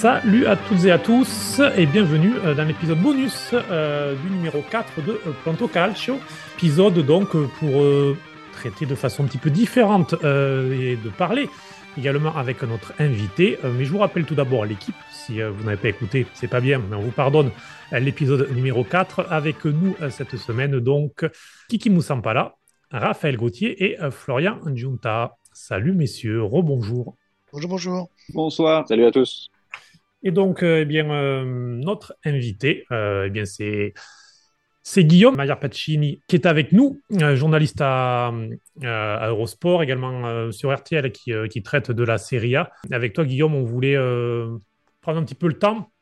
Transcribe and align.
Salut 0.00 0.44
à 0.44 0.56
toutes 0.56 0.84
et 0.84 0.90
à 0.92 0.98
tous 0.98 1.58
et 1.74 1.86
bienvenue 1.86 2.34
euh, 2.44 2.54
dans 2.54 2.64
l'épisode 2.64 3.00
bonus 3.00 3.54
euh, 3.54 4.14
du 4.14 4.30
numéro 4.30 4.60
4 4.60 5.00
de 5.02 5.12
euh, 5.12 5.32
Planto 5.42 5.68
Calcio. 5.68 6.18
Épisode 6.58 6.98
donc 6.98 7.30
pour 7.30 7.82
traiter 8.52 8.84
de 8.84 8.94
façon 8.94 9.24
un 9.24 9.26
petit 9.26 9.38
peu 9.38 9.48
différente 9.48 10.12
et 10.22 10.96
de 11.02 11.08
parler 11.16 11.48
également 11.96 12.36
avec 12.36 12.62
notre 12.62 12.92
invité. 12.98 13.58
mais 13.64 13.86
je 13.86 13.90
vous 13.90 13.96
rappelle 13.96 14.26
tout 14.26 14.34
d'abord 14.34 14.66
l'équipe. 14.66 14.94
Si 15.10 15.40
vous 15.40 15.64
n'avez 15.64 15.78
pas 15.78 15.88
écouté, 15.88 16.26
c'est 16.34 16.48
pas 16.48 16.60
bien, 16.60 16.78
mais 16.78 16.96
on 16.96 17.00
vous 17.00 17.10
pardonne 17.10 17.50
l'épisode 17.92 18.50
numéro 18.54 18.84
4 18.84 19.28
avec 19.30 19.64
nous 19.64 19.96
cette 20.10 20.36
semaine 20.36 20.78
donc 20.78 21.26
Kiki 21.68 21.88
Moussampala, 21.88 22.56
Raphaël 22.90 23.38
Gauthier 23.38 23.82
et 23.82 23.96
Florian 24.10 24.58
Njunta. 24.66 25.36
Salut 25.54 25.92
messieurs, 25.92 26.42
rebonjour. 26.42 27.16
Bonjour, 27.50 27.70
bonjour. 27.70 28.10
Bonsoir, 28.34 28.86
salut 28.86 29.06
à 29.06 29.10
tous. 29.10 29.50
Et 30.26 30.32
donc, 30.32 30.64
euh, 30.64 30.80
eh 30.80 30.84
bien, 30.84 31.08
euh, 31.08 31.44
notre 31.44 32.16
invité, 32.24 32.84
euh, 32.90 33.26
eh 33.28 33.30
bien, 33.30 33.44
c'est 33.44 33.94
Guillaume 35.04 35.36
Maillard 35.36 35.60
Pacini 35.60 36.20
qui 36.26 36.34
est 36.34 36.46
avec 36.46 36.72
nous, 36.72 37.00
journaliste 37.34 37.80
à, 37.80 38.32
Eurosport, 38.82 39.84
également 39.84 40.50
sur 40.50 40.74
RTL 40.74 41.12
qui, 41.12 41.62
traite 41.62 41.92
de 41.92 42.02
la 42.02 42.18
Serie 42.18 42.56
A. 42.56 42.72
Avec 42.90 43.12
toi, 43.12 43.24
Guillaume, 43.24 43.54
on 43.54 43.62
voulait 43.62 43.96
prendre 45.00 45.20
un 45.20 45.22
petit 45.22 45.36
peu 45.36 45.46
le 45.46 45.58
temps, 45.60 45.92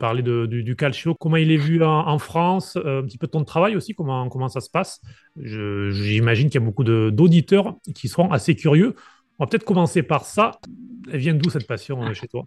parler 0.00 0.22
du, 0.22 0.76
calcio, 0.76 1.14
comment 1.14 1.36
il 1.36 1.50
est 1.50 1.58
vu 1.58 1.84
en, 1.84 2.18
France, 2.18 2.76
un 2.76 3.02
petit 3.02 3.18
peu 3.18 3.26
ton 3.26 3.44
travail 3.44 3.76
aussi, 3.76 3.94
comment, 3.94 4.30
comment 4.30 4.48
ça 4.48 4.62
se 4.62 4.70
passe. 4.70 5.02
J'imagine 5.36 6.48
qu'il 6.48 6.58
y 6.58 6.64
a 6.64 6.66
beaucoup 6.66 6.84
d'auditeurs 6.84 7.76
qui 7.94 8.08
seront 8.08 8.30
assez 8.30 8.56
curieux. 8.56 8.94
On 9.38 9.44
va 9.44 9.48
peut-être 9.48 9.64
commencer 9.64 10.02
par 10.02 10.24
ça. 10.24 10.52
Elle 11.12 11.20
vient 11.20 11.34
d'où 11.34 11.50
cette 11.50 11.66
passion 11.66 12.14
chez 12.14 12.28
toi? 12.28 12.46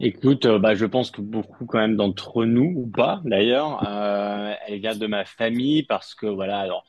Écoute, 0.00 0.46
euh, 0.46 0.58
bah, 0.58 0.74
je 0.74 0.86
pense 0.86 1.10
que 1.10 1.20
beaucoup 1.20 1.66
quand 1.66 1.78
même 1.78 1.96
d'entre 1.96 2.44
nous, 2.46 2.72
ou 2.76 2.86
pas 2.88 3.20
d'ailleurs, 3.24 3.86
euh, 3.86 4.54
elle 4.66 4.80
vient 4.80 4.96
de 4.96 5.06
ma 5.06 5.24
famille 5.26 5.82
parce 5.82 6.14
que 6.14 6.26
voilà, 6.26 6.58
alors 6.60 6.86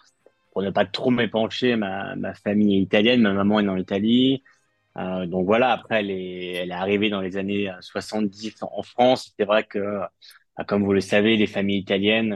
pour 0.51 0.61
ne 0.63 0.69
pas 0.71 0.85
trop 0.85 1.09
m'épancher, 1.11 1.75
ma, 1.75 2.15
ma 2.15 2.33
famille 2.33 2.77
est 2.77 2.81
italienne, 2.81 3.21
ma 3.21 3.33
maman 3.33 3.59
est 3.59 3.67
en 3.69 3.77
Italie. 3.77 4.43
Euh, 4.97 5.25
donc 5.27 5.45
voilà, 5.45 5.71
après 5.73 6.01
elle 6.01 6.11
est, 6.11 6.53
elle 6.55 6.71
est 6.71 6.73
arrivée 6.73 7.09
dans 7.09 7.21
les 7.21 7.37
années 7.37 7.71
70 7.81 8.55
en 8.63 8.83
France. 8.83 9.33
C'est 9.39 9.45
vrai 9.45 9.65
que, 9.65 9.79
bah, 10.57 10.65
comme 10.67 10.83
vous 10.85 10.93
le 10.93 11.01
savez, 11.01 11.37
les 11.37 11.47
familles 11.47 11.79
italiennes, 11.79 12.33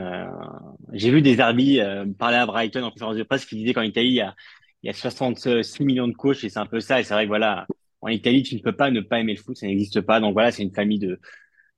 j'ai 0.93 1.11
vu 1.11 1.21
des 1.21 1.39
Arbi 1.39 1.79
euh, 1.79 2.05
parler 2.17 2.37
à 2.37 2.45
Brighton 2.45 2.83
en 2.83 2.91
conférence 2.91 3.15
de 3.17 3.23
presse 3.23 3.45
qui 3.45 3.55
disait 3.55 3.73
qu'en 3.73 3.81
Italie, 3.81 4.09
il 4.09 4.15
y 4.15 4.21
a, 4.21 4.35
il 4.83 4.87
y 4.87 4.89
a 4.89 4.93
66 4.93 5.83
millions 5.83 6.07
de 6.07 6.13
coachs 6.13 6.43
et 6.43 6.49
c'est 6.49 6.59
un 6.59 6.65
peu 6.65 6.79
ça. 6.79 6.99
Et 6.99 7.03
c'est 7.03 7.13
vrai 7.13 7.23
que 7.23 7.29
voilà, 7.29 7.67
en 8.05 8.09
Italie, 8.09 8.43
tu 8.43 8.55
ne 8.55 8.61
peux 8.61 8.75
pas 8.75 8.91
ne 8.91 9.01
pas 9.01 9.19
aimer 9.19 9.33
le 9.33 9.41
foot, 9.41 9.57
ça 9.57 9.65
n'existe 9.65 10.01
pas. 10.01 10.19
Donc 10.19 10.33
voilà, 10.33 10.51
c'est 10.51 10.63
une 10.63 10.73
famille 10.73 10.99
de 10.99 11.19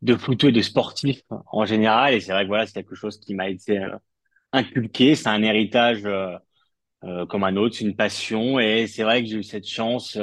de 0.02 0.16
footeux 0.16 0.50
et 0.50 0.52
de 0.52 0.62
sportifs 0.62 1.24
en 1.30 1.66
général. 1.66 2.14
Et 2.14 2.22
c'est 2.22 2.32
vrai 2.32 2.44
que 2.44 2.48
voilà, 2.50 2.66
c'est 2.68 2.74
quelque 2.74 2.96
chose 2.96 3.20
qui 3.20 3.34
m'a 3.36 3.50
été 3.50 3.80
euh, 3.80 3.96
inculqué. 4.52 5.16
C'est 5.16 5.30
un 5.30 5.44
héritage 5.44 6.06
euh, 6.06 6.38
euh, 7.06 7.26
comme 7.26 7.44
un 7.44 7.56
autre, 7.56 7.76
c'est 7.76 7.86
une 7.86 7.96
passion. 7.96 8.60
Et 8.60 8.88
c'est 8.88 9.04
vrai 9.04 9.24
que 9.24 9.30
j'ai 9.30 9.38
eu 9.38 9.44
cette 9.44 9.68
chance 9.68 10.18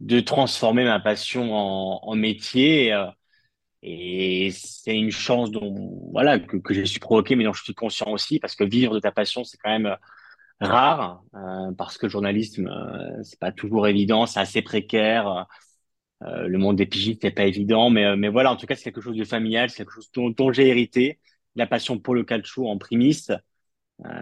de 0.00 0.20
transformer 0.20 0.84
ma 0.84 1.00
passion 1.00 1.52
en, 1.54 2.14
métier. 2.16 2.96
Et, 3.82 4.50
c'est 4.52 4.96
une 4.96 5.10
chance 5.10 5.50
dont 5.50 6.10
voilà 6.12 6.38
que, 6.38 6.56
que 6.56 6.74
j'ai 6.74 6.86
su 6.86 7.00
provoquer, 7.00 7.36
mais 7.36 7.44
dont 7.44 7.52
je 7.52 7.64
suis 7.64 7.74
conscient 7.74 8.10
aussi, 8.12 8.38
parce 8.40 8.56
que 8.56 8.64
vivre 8.64 8.94
de 8.94 9.00
ta 9.00 9.12
passion, 9.12 9.44
c'est 9.44 9.58
quand 9.58 9.70
même 9.70 9.96
rare 10.60 11.22
euh, 11.34 11.72
parce 11.76 11.98
que 11.98 12.06
le 12.06 12.10
journalisme 12.10 12.68
euh, 12.68 13.22
c'est 13.22 13.38
pas 13.38 13.52
toujours 13.52 13.86
évident, 13.88 14.26
c'est 14.26 14.40
assez 14.40 14.62
précaire. 14.62 15.46
Euh, 16.24 16.48
le 16.48 16.58
monde 16.58 16.76
des 16.76 16.86
pigistes 16.86 17.24
n'est 17.24 17.30
pas 17.32 17.44
évident, 17.46 17.90
mais 17.90 18.16
mais 18.16 18.28
voilà, 18.28 18.52
en 18.52 18.56
tout 18.56 18.66
cas 18.66 18.76
c'est 18.76 18.84
quelque 18.84 19.00
chose 19.02 19.16
de 19.16 19.24
familial, 19.24 19.70
c'est 19.70 19.78
quelque 19.78 19.94
chose 19.94 20.10
dont, 20.14 20.30
dont 20.30 20.52
j'ai 20.52 20.68
hérité, 20.68 21.20
la 21.56 21.66
passion 21.66 21.98
pour 21.98 22.14
le 22.14 22.24
calcio 22.24 22.68
en 22.68 22.78
primis 22.78 23.26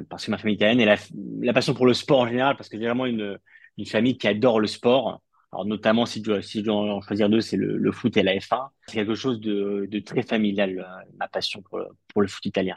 parce 0.09 0.25
que 0.25 0.31
ma 0.31 0.39
famille 0.39 0.57
italienne 0.57 0.81
et 0.81 0.85
la, 0.85 0.97
la 1.41 1.53
passion 1.53 1.75
pour 1.75 1.87
le 1.87 1.95
sport 1.95 2.21
en 2.21 2.29
général 2.29 2.57
parce 2.57 2.69
que 2.69 2.79
j'ai 2.79 2.87
vraiment 2.87 3.07
une 3.07 3.39
une 3.77 3.87
famille 3.87 4.17
qui 4.17 4.27
adore 4.29 4.61
le 4.61 4.67
sport. 4.67 5.21
Alors 5.53 5.67
notamment 5.67 6.07
si 6.07 6.23
je 6.25 6.41
si 6.41 6.61
je 6.61 6.65
dois 6.65 6.77
en 6.77 7.01
choisir 7.03 7.29
deux, 7.29 7.41
c'est 7.41 7.57
le, 7.57 7.77
le 7.77 7.93
foot 7.93 8.17
et 8.17 8.23
la 8.23 8.35
F1. 8.35 8.71
C'est 8.87 8.95
quelque 8.97 9.15
chose 9.15 9.41
de, 9.41 9.87
de 9.91 9.99
très 10.01 10.23
familial, 10.23 10.87
ma 11.19 11.29
passion 11.29 11.63
pour, 11.63 11.81
pour 12.09 12.23
le 12.23 12.29
foot 12.29 12.45
italien. 12.47 12.77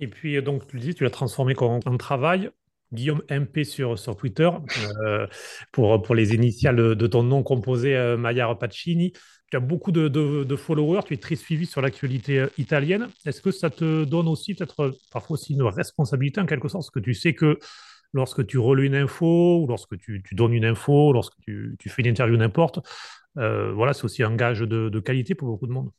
Et 0.00 0.08
puis, 0.08 0.36
euh, 0.36 0.42
donc, 0.42 0.66
tu 0.66 0.76
le 0.76 0.82
dis, 0.82 0.94
tu 0.94 1.04
l'as 1.04 1.10
transformé 1.10 1.54
en, 1.58 1.80
travail. 1.96 2.50
Guillaume 2.92 3.22
MP 3.30 3.64
sur, 3.64 3.98
sur 3.98 4.16
Twitter, 4.16 4.50
euh, 5.00 5.26
pour, 5.72 6.02
pour 6.02 6.14
les 6.14 6.34
initiales 6.34 6.76
de 6.94 7.06
ton 7.06 7.22
nom 7.22 7.42
composé, 7.42 7.96
euh, 7.96 8.18
Maillard 8.18 8.58
Pacini. 8.58 9.14
Tu 9.50 9.56
as 9.56 9.60
beaucoup 9.60 9.92
de, 9.92 10.56
followers, 10.56 11.00
tu 11.06 11.14
es 11.14 11.16
très 11.16 11.36
suivi 11.36 11.64
sur 11.64 11.80
l'actualité 11.80 12.46
italienne. 12.58 13.08
Est-ce 13.24 13.40
que 13.40 13.50
ça 13.50 13.70
te 13.70 14.04
donne 14.04 14.28
aussi 14.28 14.54
peut-être 14.54 14.94
parfois 15.10 15.34
aussi 15.34 15.54
une 15.54 15.62
responsabilité 15.62 16.40
en 16.40 16.46
quelque 16.46 16.68
sorte? 16.68 16.84
Parce 16.84 16.90
que 16.90 17.00
tu 17.00 17.14
sais 17.14 17.34
que 17.34 17.58
lorsque 18.12 18.46
tu 18.46 18.58
relais 18.58 18.86
une 18.86 18.94
info, 18.94 19.62
ou 19.62 19.66
lorsque 19.66 19.96
tu, 19.98 20.22
donnes 20.32 20.54
une 20.54 20.64
info, 20.64 21.12
lorsque 21.12 21.38
tu, 21.40 21.76
fais 21.86 22.02
une 22.02 22.08
interview 22.08 22.36
n'importe, 22.36 22.80
voilà, 23.34 23.92
c'est 23.92 24.04
aussi 24.04 24.22
un 24.22 24.34
gage 24.36 24.60
de 24.60 25.00
qualité 25.00 25.34
pour 25.34 25.48
beaucoup 25.48 25.66
de 25.66 25.72
monde. 25.72 25.90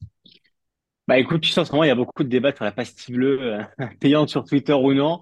Bah 1.08 1.18
écoute, 1.20 1.42
tu 1.42 1.50
sais, 1.50 1.60
en 1.60 1.66
ce 1.66 1.72
moment, 1.72 1.84
il 1.84 1.88
y 1.88 1.90
a 1.92 1.96
beaucoup 1.96 2.24
de 2.24 2.30
débats 2.30 2.54
sur 2.56 2.64
la 2.64 2.72
pastille 2.72 3.16
bleue 3.16 3.40
euh, 3.42 3.64
payante 4.00 4.30
sur 4.30 4.46
Twitter 4.46 4.74
ou 4.74 4.94
non. 4.94 5.20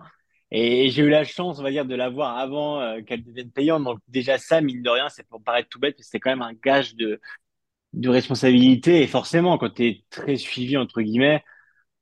Et 0.51 0.89
j'ai 0.91 1.03
eu 1.03 1.09
la 1.09 1.23
chance, 1.23 1.59
on 1.59 1.63
va 1.63 1.71
dire, 1.71 1.85
de 1.85 1.95
la 1.95 2.09
voir 2.09 2.37
avant 2.37 2.81
euh, 2.81 3.01
qu'elle 3.01 3.23
devienne 3.23 3.51
payante. 3.51 3.83
Donc 3.83 3.99
déjà 4.07 4.37
ça, 4.37 4.61
mine 4.61 4.83
de 4.83 4.89
rien, 4.89 5.09
c'est 5.09 5.27
pour 5.27 5.41
paraître 5.43 5.69
tout 5.69 5.79
bête, 5.79 5.95
mais 5.97 6.03
c'est 6.07 6.19
quand 6.19 6.29
même 6.29 6.41
un 6.43 6.53
gage 6.53 6.95
de, 6.95 7.19
de 7.93 8.09
responsabilité. 8.09 9.03
Et 9.03 9.07
forcément, 9.07 9.57
quand 9.57 9.71
tu 9.75 9.87
es 9.87 10.05
très 10.11 10.37
suivi, 10.37 10.77
entre 10.77 11.01
guillemets, 11.01 11.43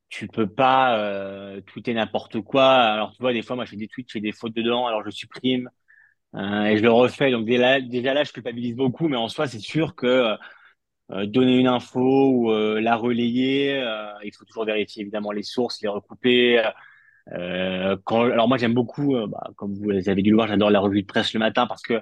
tu 0.10 0.28
peux 0.28 0.48
pas 0.50 0.98
euh, 1.00 1.62
tweeter 1.62 1.94
n'importe 1.94 2.42
quoi. 2.42 2.66
Alors 2.76 3.14
tu 3.14 3.22
vois, 3.22 3.34
des 3.34 3.44
fois, 3.44 3.56
moi, 3.58 3.66
je 3.66 3.72
fais 3.72 3.78
des 3.78 3.88
tweets, 3.90 4.10
je 4.10 4.14
fais 4.14 4.22
des 4.22 4.32
fautes 4.34 4.54
dedans, 4.56 4.88
alors 4.88 5.04
je 5.06 5.12
supprime 5.12 5.70
euh, 6.36 6.66
et 6.66 6.78
je 6.78 6.84
le 6.84 6.92
refais. 6.92 7.32
Donc 7.32 7.46
déjà 7.46 7.62
là, 7.80 7.82
déjà 7.82 8.14
là, 8.14 8.24
je 8.26 8.34
culpabilise 8.34 8.76
beaucoup, 8.76 9.08
mais 9.10 9.18
en 9.18 9.30
soi, 9.30 9.48
c'est 9.48 9.60
sûr 9.60 9.96
que 9.96 10.36
euh, 11.12 11.26
donner 11.26 11.58
une 11.58 11.68
info 11.68 12.30
ou 12.30 12.52
euh, 12.52 12.80
la 12.80 12.96
relayer. 12.96 13.82
Euh, 13.82 14.12
il 14.24 14.32
faut 14.36 14.46
toujours 14.46 14.66
vérifier 14.66 15.02
évidemment 15.02 15.32
les 15.32 15.44
sources, 15.44 15.82
les 15.82 15.88
recouper. 15.88 16.62
quand, 18.06 18.22
alors 18.24 18.48
moi 18.48 18.58
j'aime 18.58 18.74
beaucoup, 18.74 19.16
bah, 19.28 19.52
comme 19.56 19.74
vous 19.76 19.92
avez 20.10 20.22
dû 20.22 20.30
le 20.32 20.36
voir, 20.36 20.48
j'adore 20.48 20.72
la 20.72 20.80
revue 20.80 21.02
de 21.02 21.08
presse 21.08 21.34
le 21.34 21.40
matin 21.40 21.68
parce 21.68 21.82
que 21.82 22.02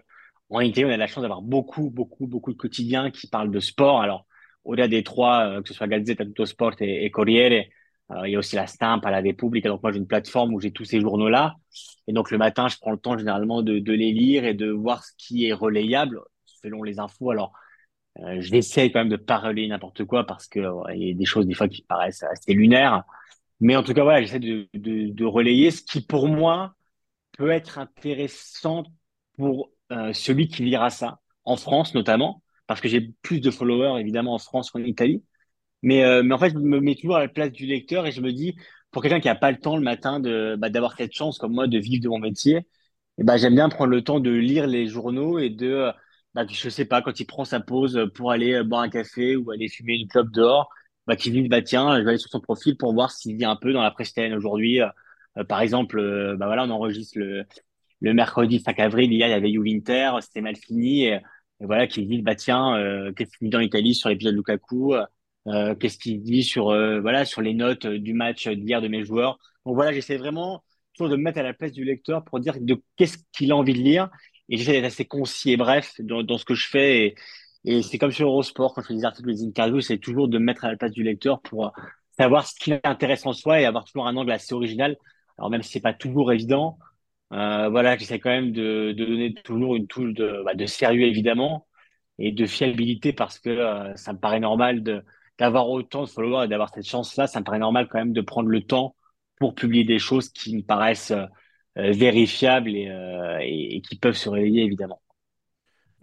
en 0.50 0.58
réalité 0.58 0.86
on 0.86 0.90
a 0.90 0.98
la 0.98 1.08
chance 1.08 1.22
d'avoir 1.22 1.42
beaucoup, 1.42 1.90
beaucoup, 1.90 2.28
beaucoup 2.28 2.54
de 2.54 2.58
quotidiens 2.58 3.12
qui 3.12 3.28
parlent 3.28 3.52
de 3.52 3.60
sport. 3.60 4.02
Alors 4.02 4.26
au-delà 4.64 4.88
des 4.88 5.04
trois, 5.04 5.62
que 5.62 5.68
ce 5.68 5.74
soit 5.74 5.88
Gazzetta, 5.88 6.26
Tutto 6.26 6.46
Sport 6.46 6.76
et, 6.82 7.06
et 7.06 7.12
Corriere, 7.12 7.66
il 8.26 8.32
y 8.32 8.36
a 8.36 8.40
aussi 8.40 8.56
la 8.56 8.68
Stampa, 8.68 9.12
la 9.12 9.22
Repubblica. 9.22 9.70
Donc 9.70 9.84
moi 9.84 9.92
j'ai 9.92 10.00
une 10.00 10.08
plateforme 10.08 10.54
où 10.54 10.60
j'ai 10.62 10.72
tous 10.72 10.86
ces 10.86 11.00
journaux-là. 11.02 11.56
Et 12.08 12.14
donc 12.14 12.32
le 12.32 12.38
matin, 12.38 12.68
je 12.70 12.78
prends 12.80 12.92
le 12.92 12.98
temps 12.98 13.18
généralement 13.18 13.62
de, 13.62 13.80
de 13.80 13.94
les 13.94 14.14
lire 14.14 14.46
et 14.46 14.54
de 14.54 14.70
voir 14.70 15.04
ce 15.04 15.12
qui 15.18 15.46
est 15.46 15.54
relayable 15.54 16.22
selon 16.46 16.84
les 16.84 17.00
infos. 17.00 17.32
Alors 17.32 17.54
euh, 18.20 18.42
j'essaie 18.42 18.92
quand 18.92 19.00
même 19.00 19.10
de 19.10 19.16
parler 19.18 19.68
n'importe 19.68 20.04
quoi 20.06 20.26
parce 20.26 20.48
que 20.48 20.60
il 20.94 21.08
y 21.08 21.12
a 21.12 21.14
des 21.14 21.26
choses 21.26 21.46
des 21.46 21.54
fois 21.54 21.68
qui 21.68 21.84
paraissent 21.84 22.24
assez 22.24 22.54
lunaires. 22.54 23.04
Mais 23.60 23.76
en 23.76 23.84
tout 23.84 23.94
cas, 23.94 24.04
voilà, 24.04 24.22
j'essaie 24.22 24.40
de, 24.40 25.26
relayer 25.26 25.72
ce 25.72 25.82
qui, 25.84 26.02
pour 26.06 26.28
moi, 26.28 26.76
peut 27.38 27.52
être 27.52 27.80
intéressant 27.80 28.86
pour 29.38 29.72
euh, 29.92 30.14
celui 30.14 30.48
qui 30.48 30.64
lira 30.64 30.90
ça, 30.90 31.20
en 31.46 31.58
France 31.58 31.94
notamment, 31.96 32.44
parce 32.68 32.82
que 32.82 32.88
j'ai 32.90 33.02
plus 33.22 33.40
de 33.42 33.52
followers 33.52 34.00
évidemment 34.02 34.36
en 34.36 34.40
France 34.40 34.72
qu'en 34.72 34.84
Italie. 34.84 35.24
Mais, 35.84 36.04
euh, 36.04 36.24
mais 36.24 36.34
en 36.36 36.40
fait, 36.40 36.52
je 36.52 36.58
me 36.58 36.80
mets 36.82 36.96
toujours 36.96 37.18
à 37.18 37.20
la 37.22 37.28
place 37.30 37.52
du 37.52 37.66
lecteur 37.66 38.06
et 38.08 38.12
je 38.12 38.22
me 38.22 38.34
dis, 38.34 38.56
pour 38.92 39.02
quelqu'un 39.02 39.20
qui 39.20 39.28
n'a 39.28 39.36
pas 39.36 39.52
le 39.52 39.60
temps 39.60 39.78
le 39.78 39.84
matin 39.84 40.20
de 40.20 40.56
bah, 40.58 40.70
d'avoir 40.70 40.96
cette 40.98 41.14
chance 41.14 41.38
comme 41.40 41.54
moi 41.54 41.68
de 41.68 41.78
vivre 41.80 42.04
de 42.04 42.10
mon 42.10 42.20
métier, 42.20 42.58
et 42.58 43.22
eh 43.22 43.24
ben, 43.24 43.38
j'aime 43.38 43.56
bien 43.56 43.70
prendre 43.70 43.92
le 43.92 44.04
temps 44.04 44.20
de 44.20 44.32
lire 44.32 44.68
les 44.68 44.88
journaux 44.88 45.40
et 45.40 45.50
de 45.50 45.92
bah, 46.38 46.46
je 46.48 46.70
sais 46.70 46.86
pas, 46.86 47.02
quand 47.02 47.20
il 47.20 47.26
prend 47.26 47.46
sa 47.46 47.60
pause 47.60 48.12
pour 48.14 48.32
aller 48.32 48.54
euh, 48.54 48.64
boire 48.64 48.82
un 48.82 48.90
café 48.90 49.36
ou 49.36 49.50
aller 49.50 49.68
fumer 49.70 49.96
une 49.96 50.08
clope 50.08 50.30
dehors, 50.32 50.70
bah, 51.08 51.16
qu'il 51.16 51.34
dit, 51.34 51.48
bah, 51.48 51.64
tiens, 51.64 51.98
je 51.98 52.04
vais 52.04 52.10
aller 52.10 52.20
sur 52.20 52.30
son 52.30 52.40
profil 52.42 52.78
pour 52.78 52.94
voir 52.94 53.10
s'il 53.12 53.38
dit 53.38 53.46
un 53.46 53.56
peu 53.56 53.74
dans 53.74 53.82
la 53.82 53.90
presse 53.90 54.14
aujourd'hui. 54.36 54.80
Euh, 54.82 54.88
euh, 55.40 55.44
par 55.44 55.62
exemple, 55.62 55.98
bah, 56.38 56.46
voilà, 56.46 56.66
on 56.66 56.70
enregistre 56.70 57.18
le, 57.18 57.44
le 58.02 58.14
mercredi 58.14 58.60
5 58.60 58.80
avril, 58.80 59.12
il 59.12 59.18
y 59.18 59.24
avait 59.24 59.50
You 59.50 59.64
Winter, 59.64 60.12
c'était 60.22 60.42
mal 60.42 60.56
fini, 60.58 61.06
et, 61.06 61.20
voilà, 61.60 61.88
qu'il 61.88 62.08
dit, 62.08 62.22
bah, 62.22 62.36
tiens, 62.36 63.12
qu'est-ce 63.16 63.36
qu'il 63.38 63.50
dit 63.50 63.58
en 63.58 63.62
Italie 63.62 63.96
sur 63.96 64.10
l'épisode 64.10 64.36
Lukaku, 64.36 64.94
qu'est-ce 65.80 65.98
qu'il 65.98 66.22
dit 66.22 66.44
sur, 66.44 66.66
voilà, 66.66 67.26
sur 67.26 67.42
les 67.42 67.56
notes 67.56 67.88
du 67.88 68.14
match 68.14 68.48
d'hier 68.48 68.82
de 68.82 68.88
mes 68.88 69.04
joueurs. 69.04 69.40
Donc 69.66 69.76
voilà, 69.76 69.92
j'essaie 69.92 70.18
vraiment 70.18 70.64
toujours 70.94 71.10
de 71.10 71.16
me 71.18 71.24
mettre 71.24 71.40
à 71.40 71.44
la 71.44 71.54
place 71.54 71.72
du 71.72 71.84
lecteur 71.84 72.24
pour 72.24 72.40
dire 72.40 72.56
de 72.60 72.82
qu'est-ce 72.96 73.18
qu'il 73.32 73.52
a 73.52 73.56
envie 73.56 73.74
de 73.74 73.80
lire 73.80 74.10
et 74.50 74.58
j'essaie 74.58 74.74
d'être 74.74 74.86
assez 74.86 75.06
concis 75.06 75.52
et 75.52 75.58
bref 75.58 75.94
dans, 76.00 76.24
dans 76.24 76.38
ce 76.38 76.46
que 76.46 76.56
je 76.56 76.68
fais. 76.68 77.16
Et, 77.66 77.82
c'est 77.84 77.98
comme 77.98 78.12
sur 78.12 78.28
Eurosport, 78.30 78.74
quand 78.74 78.82
je 78.82 78.88
fais 78.88 78.94
des 78.96 79.06
articles, 79.06 79.28
des 79.30 79.44
interviews, 79.44 79.82
c'est 79.82 79.98
toujours 79.98 80.28
de 80.30 80.38
me 80.40 80.46
mettre 80.46 80.64
à 80.66 80.72
la 80.72 80.78
place 80.78 80.92
du 80.92 81.04
lecteur 81.04 81.42
pour 81.42 81.74
savoir 82.18 82.48
ce 82.48 82.56
qui 82.56 82.72
l'intéresse 82.84 83.26
en 83.26 83.34
soi 83.34 83.60
et 83.62 83.66
avoir 83.66 83.84
toujours 83.86 84.08
un 84.08 84.16
angle 84.16 84.32
assez 84.32 84.54
original. 84.54 84.98
Alors 85.38 85.50
même 85.50 85.62
si 85.64 85.72
c'est 85.72 85.82
pas 85.82 85.94
toujours 85.94 86.32
évident, 86.32 86.78
euh, 87.34 87.70
voilà, 87.70 87.98
j'essaie 87.98 88.20
quand 88.20 88.30
même 88.30 88.52
de, 88.52 88.94
de 88.94 89.06
donner 89.06 89.34
toujours 89.44 89.76
une 89.76 89.88
touche 89.88 90.14
de, 90.14 90.44
bah, 90.46 90.56
de 90.56 90.66
sérieux 90.66 91.08
évidemment. 91.08 91.68
et 92.20 92.32
de 92.32 92.46
fiabilité 92.46 93.14
parce 93.14 93.40
que 93.40 93.50
euh, 93.50 93.96
ça 93.96 94.14
me 94.14 94.20
paraît 94.20 94.40
normal 94.40 94.84
de 94.84 95.04
d'avoir 95.40 95.70
autant 95.70 96.04
de 96.04 96.10
followers 96.10 96.46
et 96.46 96.48
d'avoir 96.50 96.74
cette 96.74 96.88
chance-là. 96.88 97.28
Ça 97.28 97.40
me 97.40 97.46
paraît 97.46 97.60
normal 97.60 97.88
quand 97.90 98.00
même 98.00 98.14
de 98.14 98.22
prendre 98.22 98.50
le 98.50 98.62
temps 98.64 98.96
pour 99.40 99.54
publier 99.56 99.84
des 99.84 100.00
choses 100.00 100.30
qui 100.30 100.56
me 100.58 100.64
paraissent 100.64 101.12
euh, 101.12 101.26
vérifiables 101.78 102.76
et, 102.76 102.90
euh, 102.90 103.40
et, 103.42 103.76
et, 103.76 103.82
qui 103.82 103.96
peuvent 103.96 104.16
se 104.16 104.30
réveiller 104.30 104.64
évidemment. 104.64 105.02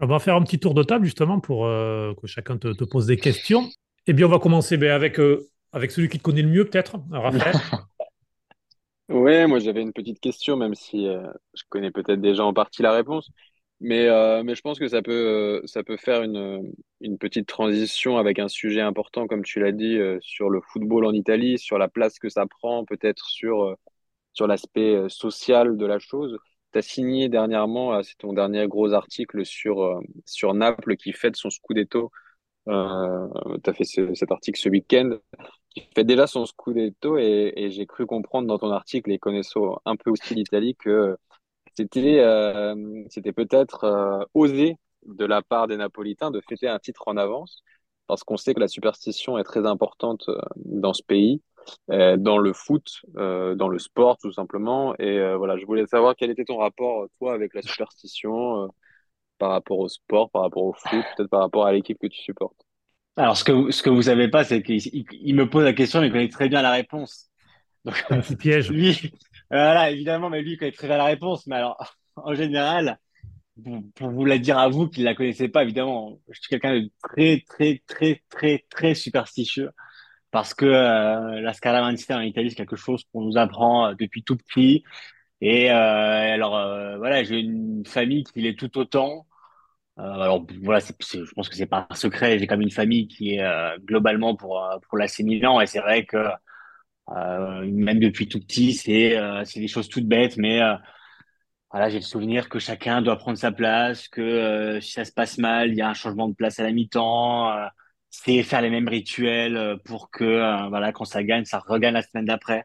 On 0.01 0.07
va 0.07 0.19
faire 0.19 0.37
un 0.37 0.43
petit 0.43 0.59
tour 0.59 0.75
de 0.75 0.83
table 0.83 1.05
justement 1.05 1.41
pour 1.41 1.67
euh, 1.67 2.15
que 2.21 2.27
chacun 2.27 2.59
te, 2.59 2.69
te, 2.73 2.85
pose 2.85 3.07
des 3.07 3.17
questions. 3.17 3.69
Eh 4.07 4.13
bien, 4.13 4.27
on 4.27 4.31
va 4.31 4.39
commencer 4.39 4.77
ben, 4.77 4.91
avec, 4.91 5.19
euh, 5.19 5.49
avec 5.73 5.91
celui 5.91 6.09
qui 6.09 6.19
te 6.19 6.23
connaît 6.23 6.43
le 6.43 6.49
mieux, 6.49 6.65
peut-être, 6.65 6.97
Raphaël. 7.11 7.55
ouais, 9.09 9.47
moi 9.47 9.61
j'avais 9.61 9.83
une 9.83 9.93
petite 9.93 10.21
question, 10.21 10.57
même 10.57 10.75
si 10.75 11.07
euh, 11.07 11.27
je 11.55 11.63
connais 11.69 11.91
peut-être 11.91 12.21
déjà 12.21 12.45
en 12.45 12.53
partie 12.53 12.83
la 12.83 12.93
réponse. 12.93 13.31
Mais, 13.81 14.07
euh, 14.09 14.43
mais 14.45 14.55
je 14.55 14.63
pense 14.63 14.79
que 14.79 14.89
ça 14.89 15.03
peut, 15.03 15.63
ça 15.65 15.83
peut 15.83 15.97
faire 15.97 16.23
une, 16.23 16.73
une 17.01 17.19
petite 17.19 17.47
transition 17.47 18.19
avec 18.19 18.39
un 18.39 18.49
sujet 18.49 18.81
important, 18.81 19.27
comme 19.27 19.43
tu 19.43 19.61
l'as 19.61 19.73
dit, 19.73 19.99
sur 20.21 20.49
le 20.49 20.61
football 20.61 21.05
en 21.05 21.13
Italie, 21.13 21.59
sur 21.59 21.77
la 21.77 21.89
place 21.89 22.19
que 22.19 22.29
ça 22.29 22.47
prend, 22.47 22.85
peut-être 22.85 23.27
sur, 23.27 23.77
sur 24.35 24.47
l'aspect 24.47 25.09
social 25.09 25.77
de 25.77 25.87
la 25.87 25.99
chose. 25.99 26.39
Tu 26.73 26.79
as 26.79 26.83
signé 26.83 27.29
dernièrement, 27.29 28.03
c'est 28.03 28.19
ton 28.19 28.33
dernier 28.33 28.67
gros 28.69 28.93
article 28.93 29.47
sur, 29.47 30.01
sur 30.27 30.55
Naples 30.55 30.97
qui 30.97 31.13
fête 31.13 31.37
son 31.37 31.51
Scudetto. 31.51 32.11
Euh, 32.69 33.29
tu 33.63 33.71
as 33.71 33.75
fait 33.75 33.85
ce, 33.85 34.15
cet 34.15 34.33
article 34.33 34.59
ce 34.59 34.69
week-end 34.71 35.19
qui 35.71 35.83
fait 35.95 36.05
déjà 36.05 36.27
son 36.27 36.47
Scudetto 36.47 37.19
et, 37.19 37.53
et 37.57 37.71
j'ai 37.71 37.87
cru 37.87 38.07
comprendre 38.07 38.49
dans 38.49 38.59
ton 38.59 38.71
article, 38.71 39.11
et 39.13 39.19
connaissant 39.19 39.81
un 39.85 39.97
peu 39.97 40.11
aussi 40.11 40.35
l'Italie, 40.35 40.77
que 40.77 41.17
c'était 41.75 42.21
euh, 42.21 43.05
c'était 43.11 43.33
peut-être 43.33 43.85
euh, 43.85 44.25
osé 44.35 44.77
de 45.07 45.25
la 45.25 45.43
part 45.43 45.67
des 45.67 45.77
Napolitains 45.77 46.31
de 46.31 46.41
fêter 46.49 46.69
un 46.69 46.79
titre 46.79 47.09
en 47.09 47.17
avance 47.17 47.63
parce 48.07 48.23
qu'on 48.25 48.37
sait 48.37 48.55
que 48.55 48.61
la 48.61 48.69
superstition 48.69 49.39
est 49.39 49.45
très 49.45 49.67
importante 49.67 50.29
dans 50.57 50.93
ce 50.93 51.03
pays 51.03 51.43
euh, 51.54 51.54
dans 51.89 52.39
le 52.39 52.53
foot, 52.53 53.03
euh, 53.17 53.55
dans 53.55 53.69
le 53.69 53.79
sport 53.79 54.19
tout 54.19 54.33
simplement. 54.33 54.95
Et 54.99 55.19
euh, 55.19 55.37
voilà, 55.37 55.57
je 55.57 55.65
voulais 55.67 55.87
savoir 55.87 56.15
quel 56.17 56.31
était 56.31 56.45
ton 56.45 56.59
rapport, 56.59 57.07
toi, 57.19 57.35
avec 57.35 57.55
la 57.55 57.63
superstition 57.63 58.69
par 59.39 59.51
rapport 59.51 59.79
au 59.79 59.89
sport, 59.89 60.31
par 60.31 60.43
rapport 60.43 60.65
au 60.65 60.73
foot, 60.73 61.05
peut-être 61.17 61.31
par 61.31 61.41
rapport 61.41 61.67
à 61.67 61.73
l'équipe 61.73 61.99
que 61.99 62.07
tu 62.07 62.21
supportes. 62.21 62.65
Alors, 63.17 63.37
ce 63.37 63.45
que, 63.45 63.71
ce 63.71 63.83
que 63.83 63.91
vous 63.91 64.03
savez 64.03 64.29
pas, 64.29 64.45
c'est 64.45 64.63
qu'il 64.63 64.81
il 65.13 65.35
me 65.35 65.49
pose 65.49 65.65
la 65.65 65.73
question, 65.73 66.01
mais 66.01 66.09
il 66.09 66.13
connaît 66.13 66.29
très 66.29 66.49
bien 66.49 66.63
la 66.63 66.73
réponse. 66.73 67.31
Donc, 67.85 68.03
un 68.11 68.21
petit 68.21 68.37
piège. 68.37 68.71
Lui, 68.73 69.13
voilà, 69.51 69.91
évidemment, 69.91 70.31
mais 70.31 70.43
lui, 70.43 70.53
il 70.53 70.59
connaît 70.59 70.73
très 70.73 70.89
bien 70.89 70.97
la 70.97 71.05
réponse. 71.05 71.47
Mais 71.47 71.57
alors, 71.57 71.97
en 72.17 72.35
général, 72.35 72.99
pour, 73.63 73.83
pour 73.95 74.11
vous 74.11 74.25
la 74.25 74.39
dire 74.39 74.59
à 74.59 74.69
vous 74.69 74.89
qui 74.89 75.01
ne 75.01 75.05
la 75.05 75.15
connaissez 75.15 75.49
pas, 75.49 75.63
évidemment, 75.63 76.19
je 76.29 76.41
suis 76.41 76.49
quelqu'un 76.49 76.81
de 76.81 76.91
très, 77.03 77.45
très, 77.47 77.83
très, 77.87 78.23
très, 78.29 78.65
très 78.69 78.95
superstitieux 78.95 79.71
parce 80.35 80.53
que 80.53 80.65
euh, 80.67 81.41
la 81.43 81.53
scaramanzia 81.53 82.17
en 82.17 82.21
Italie, 82.21 82.51
c'est 82.51 82.57
quelque 82.57 82.75
chose 82.75 83.05
qu'on 83.13 83.23
nous 83.23 83.39
apprend 83.39 83.87
euh, 83.87 83.95
depuis 83.95 84.25
tout 84.25 84.37
petit. 84.37 84.83
Et 85.41 85.71
euh, 85.71 85.75
alors, 85.75 86.57
euh, 86.57 86.99
voilà, 86.99 87.23
j'ai 87.23 87.39
une 87.39 87.87
famille 87.87 88.25
qui 88.25 88.41
l'est 88.43 88.59
tout 88.59 88.77
autant. 88.77 89.29
Alors, 89.97 90.45
voilà, 90.65 90.81
je 90.81 91.33
pense 91.37 91.49
que 91.49 91.55
c'est 91.55 91.67
pas 91.67 91.87
un 91.89 91.95
secret. 91.95 92.41
J'ai 92.41 92.49
quand 92.49 92.57
même 92.57 92.63
une 92.63 92.73
famille 92.73 93.07
qui 93.07 93.37
est 93.37 93.45
globalement 93.83 94.35
pour, 94.35 94.61
pour 94.89 94.99
l'AC. 94.99 95.21
Et 95.21 95.67
c'est 95.67 95.81
vrai 95.81 96.05
que 96.05 96.19
même 97.07 98.01
depuis 98.01 98.29
tout 98.29 98.41
petit, 98.41 98.73
c'est 98.75 99.17
des 99.55 99.69
choses 99.69 99.89
toutes 99.89 100.09
bêtes, 100.09 100.37
mais 100.37 100.61
voilà, 101.71 101.91
j'ai 101.91 101.99
le 101.99 102.03
souvenir 102.03 102.49
que 102.49 102.59
chacun 102.59 103.03
doit 103.03 103.19
prendre 103.19 103.39
sa 103.39 103.53
place, 103.53 104.09
que 104.09 104.81
si 104.81 104.93
ça 104.93 105.05
se 105.05 105.13
passe 105.13 105.39
mal, 105.39 105.71
il 105.71 105.77
y 105.77 105.83
a 105.83 105.89
un 105.89 105.95
changement 105.95 106.29
de 106.29 106.35
place 106.35 106.59
à 106.59 106.65
la 106.65 106.73
mi-temps 106.73 107.53
c'est 108.23 108.43
faire 108.43 108.63
les 108.63 108.71
mêmes 108.71 108.89
rituels 108.89 109.57
euh, 109.57 109.77
pour 109.77 110.11
que 110.11 110.25
euh, 110.25 110.69
voilà 110.69 110.93
quand 110.93 111.05
ça 111.05 111.23
gagne, 111.25 111.45
ça 111.45 111.59
regagne 111.59 111.95
la 111.95 112.03
semaine 112.03 112.27
d'après. 112.27 112.65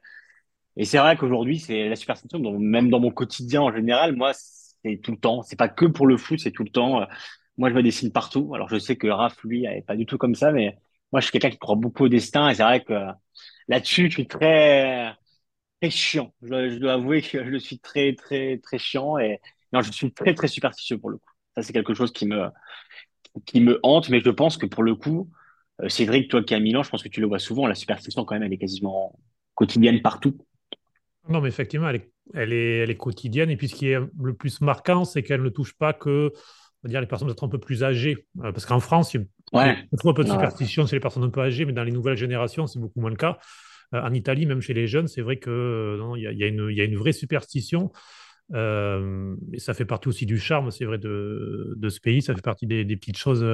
Et 0.77 0.85
c'est 0.85 0.99
vrai 0.99 1.17
qu'aujourd'hui, 1.17 1.59
c'est 1.59 1.89
la 1.89 1.95
superstition. 1.95 2.39
Même 2.59 2.89
dans 2.89 2.99
mon 2.99 3.11
quotidien 3.11 3.61
en 3.61 3.73
général, 3.73 4.15
moi, 4.15 4.33
c'est 4.33 4.97
tout 5.03 5.11
le 5.11 5.17
temps. 5.19 5.43
C'est 5.43 5.57
pas 5.57 5.69
que 5.69 5.85
pour 5.85 6.07
le 6.07 6.17
foot, 6.17 6.39
c'est 6.39 6.51
tout 6.51 6.63
le 6.63 6.71
temps. 6.71 7.01
Euh, 7.01 7.05
moi, 7.57 7.69
je 7.69 7.75
me 7.75 7.83
dessine 7.83 8.11
partout. 8.11 8.53
Alors 8.55 8.69
je 8.69 8.79
sais 8.79 8.95
que 8.97 9.07
Raph, 9.07 9.43
lui, 9.43 9.65
est 9.65 9.85
pas 9.85 9.95
du 9.95 10.05
tout 10.05 10.17
comme 10.17 10.35
ça, 10.35 10.51
mais 10.51 10.77
moi, 11.11 11.21
je 11.21 11.25
suis 11.25 11.31
quelqu'un 11.33 11.49
qui 11.51 11.59
croit 11.59 11.75
beaucoup 11.75 12.05
au 12.05 12.09
destin. 12.09 12.49
Et 12.49 12.55
c'est 12.55 12.63
vrai 12.63 12.83
que 12.83 12.93
là-dessus, 13.67 14.07
je 14.09 14.13
suis 14.15 14.27
très 14.27 15.15
très 15.81 15.89
chiant. 15.91 16.33
Je, 16.43 16.69
je, 16.71 16.77
dois 16.79 16.93
avouer 16.93 17.21
que 17.21 17.51
je 17.51 17.57
suis 17.57 17.79
très 17.79 18.13
très 18.15 18.57
très 18.59 18.77
chiant 18.79 19.17
et 19.17 19.39
non, 19.73 19.81
je 19.81 19.91
suis 19.91 20.13
très 20.13 20.33
très 20.33 20.47
superstitieux 20.47 20.97
pour 20.99 21.09
le 21.11 21.17
coup. 21.17 21.31
Ça, 21.55 21.63
c'est 21.63 21.73
quelque 21.73 21.93
chose 21.93 22.11
qui 22.13 22.25
me 22.27 22.49
qui 23.45 23.61
me 23.61 23.79
hante, 23.83 24.09
mais 24.09 24.21
je 24.21 24.29
pense 24.29 24.57
que 24.57 24.65
pour 24.65 24.83
le 24.83 24.95
coup, 24.95 25.29
Cédric, 25.87 26.29
toi 26.29 26.43
qui 26.43 26.53
es 26.53 26.57
à 26.57 26.59
Milan, 26.59 26.83
je 26.83 26.89
pense 26.89 27.03
que 27.03 27.09
tu 27.09 27.21
le 27.21 27.27
vois 27.27 27.39
souvent, 27.39 27.67
la 27.67 27.75
superstition 27.75 28.25
quand 28.25 28.35
même, 28.35 28.43
elle 28.43 28.53
est 28.53 28.57
quasiment 28.57 29.17
quotidienne 29.55 30.01
partout. 30.01 30.37
Non, 31.29 31.41
mais 31.41 31.49
effectivement, 31.49 31.89
elle 31.89 31.97
est, 31.97 32.11
elle 32.33 32.53
est, 32.53 32.77
elle 32.79 32.89
est 32.89 32.97
quotidienne. 32.97 33.49
Et 33.49 33.57
puis 33.57 33.67
ce 33.67 33.75
qui 33.75 33.89
est 33.89 33.99
le 34.19 34.33
plus 34.33 34.61
marquant, 34.61 35.05
c'est 35.05 35.23
qu'elle 35.23 35.43
ne 35.43 35.49
touche 35.49 35.73
pas 35.73 35.93
que 35.93 36.31
on 36.81 36.87
va 36.87 36.89
dire, 36.89 37.01
les 37.01 37.07
personnes 37.07 37.27
peut-être 37.27 37.43
un 37.43 37.49
peu 37.49 37.57
plus 37.57 37.83
âgées. 37.83 38.25
Euh, 38.43 38.51
parce 38.51 38.65
qu'en 38.65 38.79
France, 38.79 39.13
il 39.13 39.21
y 39.21 39.57
a 39.57 39.59
ouais. 39.59 39.87
un 39.91 40.13
peu 40.13 40.23
de 40.23 40.29
superstition 40.29 40.85
chez 40.85 40.95
les 40.95 41.01
personnes 41.01 41.23
un 41.23 41.29
peu 41.29 41.41
âgées, 41.41 41.65
mais 41.65 41.73
dans 41.73 41.83
les 41.83 41.91
nouvelles 41.91 42.17
générations, 42.17 42.67
c'est 42.67 42.79
beaucoup 42.79 43.01
moins 43.01 43.09
le 43.09 43.17
cas. 43.17 43.37
Euh, 43.93 44.01
en 44.01 44.13
Italie, 44.13 44.45
même 44.45 44.61
chez 44.61 44.73
les 44.73 44.87
jeunes, 44.87 45.07
c'est 45.07 45.21
vrai 45.21 45.39
qu'il 45.39 45.51
y, 45.51 46.27
a, 46.27 46.31
y, 46.31 46.43
a 46.43 46.47
y 46.47 46.81
a 46.81 46.83
une 46.83 46.95
vraie 46.95 47.11
superstition. 47.11 47.91
Euh, 48.53 49.35
et 49.53 49.59
ça 49.59 49.73
fait 49.73 49.85
partie 49.85 50.07
aussi 50.07 50.25
du 50.25 50.39
charme, 50.39 50.71
c'est 50.71 50.85
vrai, 50.85 50.97
de, 50.97 51.77
ce 51.89 51.99
pays. 51.99 52.21
Ça 52.21 52.35
fait 52.35 52.41
partie 52.41 52.67
des, 52.67 52.85
petites 52.95 53.17
choses, 53.17 53.45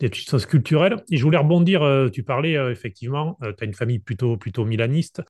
des 0.00 0.08
petites 0.08 0.28
choses 0.28 0.46
culturelles. 0.46 0.96
Et 1.10 1.16
je 1.16 1.24
voulais 1.24 1.38
rebondir. 1.38 1.82
Euh, 1.82 2.08
tu 2.08 2.22
parlais 2.22 2.56
euh, 2.56 2.70
effectivement, 2.70 3.38
tu 3.42 3.64
as 3.64 3.64
une 3.64 3.74
famille 3.74 3.98
plutôt, 3.98 4.36
plutôt 4.36 4.64
milaniste. 4.64 5.22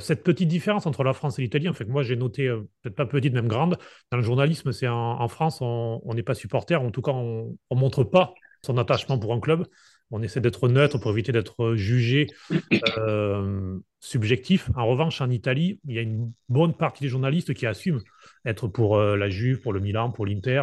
Cette 0.00 0.22
petite 0.22 0.48
différence 0.48 0.86
entre 0.86 1.02
la 1.02 1.14
France 1.14 1.38
et 1.38 1.42
l'Italie, 1.42 1.66
en 1.66 1.72
fait, 1.72 1.86
moi 1.86 2.02
j'ai 2.02 2.14
noté, 2.14 2.46
peut-être 2.82 2.94
pas 2.94 3.06
petite, 3.06 3.32
même 3.32 3.48
grande, 3.48 3.78
dans 4.10 4.18
le 4.18 4.22
journalisme, 4.22 4.70
c'est 4.70 4.86
en, 4.86 5.28
France, 5.28 5.62
on 5.62 6.12
n'est 6.12 6.22
pas 6.22 6.34
supporter, 6.34 6.78
en 6.78 6.90
tout 6.90 7.00
cas, 7.00 7.12
on 7.12 7.56
ne 7.70 7.76
montre 7.76 8.04
pas 8.04 8.34
son 8.62 8.76
attachement 8.76 9.18
pour 9.18 9.32
un 9.32 9.40
club. 9.40 9.66
On 10.10 10.22
essaie 10.22 10.42
d'être 10.42 10.68
neutre 10.68 10.98
pour 10.98 11.10
éviter 11.12 11.32
d'être 11.32 11.74
jugé 11.74 12.26
subjectif. 14.00 14.70
En 14.76 14.86
revanche, 14.86 15.20
en 15.20 15.30
Italie, 15.30 15.80
il 15.86 15.94
y 15.94 15.98
a 15.98 16.02
une 16.02 16.32
bonne 16.48 16.74
partie 16.74 17.02
des 17.02 17.08
journalistes 17.08 17.54
qui 17.54 17.66
assument 17.66 18.00
être 18.48 18.68
pour 18.68 18.96
euh, 18.96 19.16
la 19.16 19.28
Juve, 19.28 19.60
pour 19.60 19.72
le 19.72 19.80
Milan, 19.80 20.10
pour 20.10 20.26
l'Inter. 20.26 20.62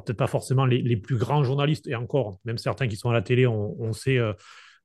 Peut-être 0.00 0.16
pas 0.16 0.26
forcément 0.26 0.66
les, 0.66 0.96
plus 0.96 1.16
grands 1.16 1.44
journalistes, 1.44 1.86
et 1.86 1.94
encore, 1.94 2.38
même 2.44 2.58
certains 2.58 2.88
qui 2.88 2.96
sont 2.96 3.10
à 3.10 3.12
la 3.12 3.22
télé, 3.22 3.46
on, 3.46 3.92
sait 3.92 4.18
euh, 4.18 4.32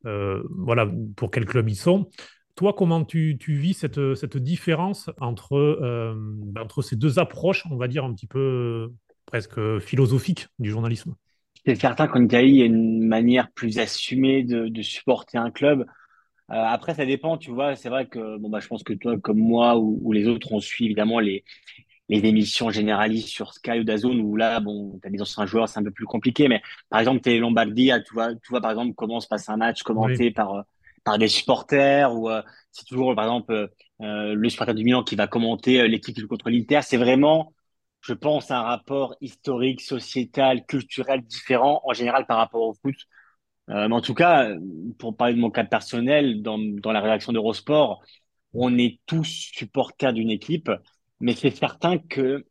euh, 0.06 0.44
voilà, 0.56 0.88
pour 1.16 1.32
quel 1.32 1.46
club 1.46 1.68
ils 1.68 1.76
sont. 1.76 2.10
Toi, 2.56 2.74
comment 2.74 3.04
tu, 3.04 3.36
vis 3.48 3.74
cette, 3.74 4.14
cette, 4.14 4.38
différence 4.38 5.10
entre, 5.20 5.56
euh, 5.56 6.14
entre 6.60 6.84
ces 6.84 6.96
deux 6.96 7.18
approches, 7.18 7.64
on 7.72 7.78
va 7.78 7.88
dire 7.88 8.04
un 8.04 8.14
petit 8.14 8.28
peu 8.28 8.92
presque 9.26 9.80
philosophiques 9.80 10.48
du 10.60 10.70
journalisme? 10.70 11.16
C'est 11.66 11.76
certain 11.76 12.08
qu'en 12.08 12.24
Italie, 12.24 12.50
il 12.50 12.58
y 12.58 12.62
a 12.62 12.66
une 12.66 13.08
manière 13.08 13.52
plus 13.52 13.80
assumée 13.80 14.44
de, 14.44 14.82
supporter 14.84 15.38
un 15.38 15.50
club. 15.50 15.86
Après, 16.50 16.94
ça 16.94 17.06
dépend, 17.06 17.38
tu 17.38 17.52
vois. 17.52 17.76
C'est 17.76 17.90
vrai 17.90 18.08
que 18.08 18.38
bon, 18.38 18.50
bah, 18.50 18.60
je 18.60 18.68
pense 18.68 18.84
que 18.84 18.94
toi, 18.94 19.18
comme 19.20 19.40
moi 19.40 19.78
ou, 19.78 20.00
ou 20.02 20.12
les 20.14 20.28
autres, 20.28 20.52
on 20.52 20.60
suit 20.60 20.86
évidemment 20.86 21.20
les, 21.20 21.44
les 22.10 22.26
émissions 22.28 22.70
généralistes 22.72 23.30
sur 23.30 23.54
Sky 23.54 23.80
ou 23.80 23.84
Dazone 23.84 24.20
où 24.20 24.36
là, 24.36 24.60
bon, 24.60 25.00
t'as 25.02 25.10
des 25.10 25.22
anciens 25.22 25.46
joueurs, 25.46 25.70
c'est 25.70 25.80
un 25.80 25.84
peu 25.84 25.92
plus 25.92 26.06
compliqué. 26.06 26.48
Mais 26.48 26.62
par 26.90 27.00
exemple, 27.00 27.22
Télé 27.22 27.40
Lombardie, 27.40 27.92
tu 28.06 28.14
vois, 28.14 28.34
tu 28.36 28.50
vois 28.50 28.62
par 28.62 28.72
exemple 28.72 28.94
comment 28.96 29.20
se 29.20 29.28
passe 29.28 29.50
un 29.50 29.58
match 29.58 29.84
commenté 29.84 30.26
oui. 30.26 30.32
par 30.32 30.66
par 31.04 31.18
des 31.18 31.30
supporters 31.30 32.14
ou 32.14 32.30
euh, 32.30 32.42
c'est 32.72 32.86
toujours 32.86 33.16
par 33.16 33.26
exemple 33.26 33.70
euh, 34.02 34.34
le 34.34 34.50
supporter 34.50 34.74
du 34.74 34.84
Milan 34.84 35.04
qui 35.04 35.16
va 35.16 35.28
commenter 35.28 35.82
euh, 35.82 35.88
l'équipe 35.88 36.16
qui 36.16 36.22
joue 36.22 36.28
contre 36.28 36.50
l'Inter. 36.50 36.82
C'est 36.84 36.98
vraiment, 36.98 37.54
je 38.02 38.14
pense, 38.14 38.52
un 38.52 38.62
rapport 38.62 39.16
historique, 39.22 39.82
sociétal, 39.82 40.66
culturel 40.66 41.22
différent 41.22 41.82
en 41.84 41.94
général 41.94 42.26
par 42.26 42.38
rapport 42.38 42.62
au 42.62 42.74
foot. 42.74 42.96
Euh, 43.70 43.88
mais 43.88 43.96
en 43.96 44.02
tout 44.02 44.14
cas, 44.14 44.50
pour 44.98 45.16
parler 45.16 45.36
de 45.36 45.40
mon 45.40 45.52
cas 45.52 45.64
personnel, 45.64 46.42
dans, 46.42 46.58
dans 46.58 46.92
la 46.92 47.02
rédaction 47.02 47.34
d'Eurosport, 47.34 48.02
on 48.54 48.78
est 48.78 49.00
tous 49.06 49.26
supporters 49.26 50.14
d'une 50.14 50.32
équipe 50.32 50.72
mais 51.20 51.34
c'est 51.36 51.52
certain 51.56 51.98
que 51.98 52.46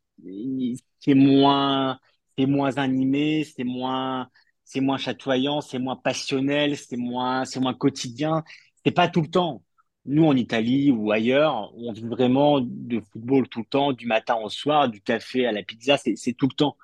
c'est 0.99 1.13
moins, 1.13 1.99
c'est 2.37 2.45
moins 2.45 2.77
animé, 2.77 3.43
c'est 3.43 3.63
moins, 3.63 4.29
c'est 4.63 4.81
moins 4.81 4.97
chatoyant, 4.97 5.61
c'est 5.61 5.79
moins 5.79 5.95
passionnel, 5.95 6.77
c'est 6.77 6.97
moins, 6.97 7.45
c'est 7.45 7.59
moins 7.59 7.73
quotidien. 7.73 8.43
C'est 8.85 8.91
pas 8.91 9.07
tout 9.07 9.21
le 9.21 9.29
temps. 9.29 9.63
Nous, 10.05 10.25
en 10.25 10.35
Italie 10.35 10.91
ou 10.91 11.11
ailleurs, 11.11 11.71
on 11.77 11.91
vit 11.91 12.03
vraiment 12.03 12.61
de 12.61 13.01
football 13.11 13.47
tout 13.49 13.59
le 13.59 13.65
temps, 13.65 13.93
du 13.93 14.07
matin 14.07 14.35
au 14.37 14.49
soir, 14.49 14.89
du 14.89 15.01
café 15.01 15.45
à 15.45 15.51
la 15.51 15.63
pizza, 15.63 15.97
c'est, 15.97 16.33
tout 16.33 16.47
le 16.47 16.55
temps. 16.55 16.77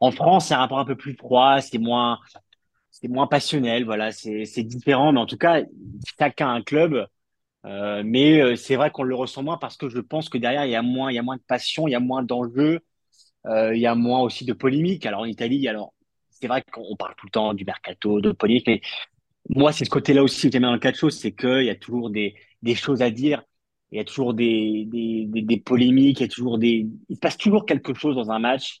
En 0.00 0.10
France, 0.10 0.48
c'est 0.48 0.54
un 0.54 0.58
rapport 0.58 0.78
un 0.78 0.84
peu 0.84 0.96
plus 0.96 1.14
froid, 1.14 1.60
c'est 1.60 1.78
moins, 1.78 2.18
c'est 2.90 3.08
moins 3.08 3.26
passionnel, 3.26 3.84
voilà, 3.84 4.12
c'est, 4.12 4.44
c'est 4.46 4.64
différent, 4.64 5.12
mais 5.12 5.20
en 5.20 5.26
tout 5.26 5.36
cas, 5.36 5.62
chacun 6.18 6.48
a 6.48 6.52
un 6.52 6.62
club 6.62 7.06
euh, 7.64 8.02
mais 8.04 8.40
euh, 8.40 8.56
c'est 8.56 8.76
vrai 8.76 8.90
qu'on 8.90 9.04
le 9.04 9.14
ressent 9.14 9.42
moins 9.42 9.56
parce 9.58 9.76
que 9.76 9.88
je 9.88 10.00
pense 10.00 10.28
que 10.28 10.38
derrière, 10.38 10.64
il 10.66 10.72
y 10.72 10.76
a 10.76 10.82
moins, 10.82 11.10
il 11.12 11.14
y 11.14 11.18
a 11.18 11.22
moins 11.22 11.36
de 11.36 11.42
passion, 11.42 11.86
il 11.88 11.92
y 11.92 11.94
a 11.94 12.00
moins 12.00 12.22
d'enjeux, 12.22 12.80
euh, 13.46 13.74
il 13.74 13.80
y 13.80 13.86
a 13.86 13.94
moins 13.94 14.20
aussi 14.20 14.44
de 14.44 14.52
polémique. 14.52 15.06
Alors 15.06 15.20
en 15.22 15.24
Italie, 15.26 15.68
alors 15.68 15.94
c'est 16.30 16.48
vrai 16.48 16.64
qu'on 16.72 16.96
parle 16.96 17.14
tout 17.16 17.26
le 17.26 17.30
temps 17.30 17.54
du 17.54 17.64
mercato, 17.64 18.20
de 18.20 18.32
politique, 18.32 18.66
mais 18.66 18.80
moi, 19.48 19.72
c'est 19.72 19.84
ce 19.84 19.90
côté-là 19.90 20.22
aussi 20.22 20.48
que 20.48 20.52
j'aime 20.52 20.62
dans 20.62 20.72
le 20.72 20.78
catch 20.78 21.04
c'est 21.10 21.32
qu'il 21.32 21.64
y 21.64 21.70
a 21.70 21.74
toujours 21.74 22.10
des, 22.10 22.34
des 22.62 22.74
choses 22.74 23.02
à 23.02 23.10
dire, 23.10 23.42
il 23.90 23.98
y 23.98 24.00
a 24.00 24.04
toujours 24.04 24.34
des, 24.34 24.84
des, 24.86 25.26
des, 25.26 25.56
polémiques, 25.58 26.20
il 26.20 26.22
y 26.22 26.26
a 26.26 26.28
toujours 26.28 26.58
des, 26.58 26.88
il 27.08 27.16
se 27.16 27.20
passe 27.20 27.36
toujours 27.36 27.66
quelque 27.66 27.94
chose 27.94 28.16
dans 28.16 28.30
un 28.30 28.38
match, 28.38 28.80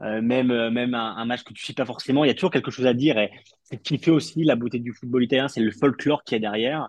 euh, 0.00 0.22
même, 0.22 0.50
euh, 0.50 0.70
même 0.70 0.94
un, 0.94 1.24
match 1.24 1.44
que 1.44 1.52
tu 1.52 1.64
sais 1.64 1.74
pas 1.74 1.84
forcément, 1.84 2.24
il 2.24 2.28
y 2.28 2.30
a 2.30 2.34
toujours 2.34 2.50
quelque 2.50 2.70
chose 2.70 2.86
à 2.86 2.94
dire 2.94 3.18
et 3.18 3.30
ce 3.70 3.76
qui 3.76 3.98
fait 3.98 4.10
aussi 4.10 4.44
la 4.44 4.56
beauté 4.56 4.78
du 4.78 4.92
football 4.92 5.24
italien, 5.24 5.48
c'est 5.48 5.60
le 5.60 5.70
folklore 5.72 6.24
qui 6.24 6.34
est 6.34 6.40
derrière. 6.40 6.88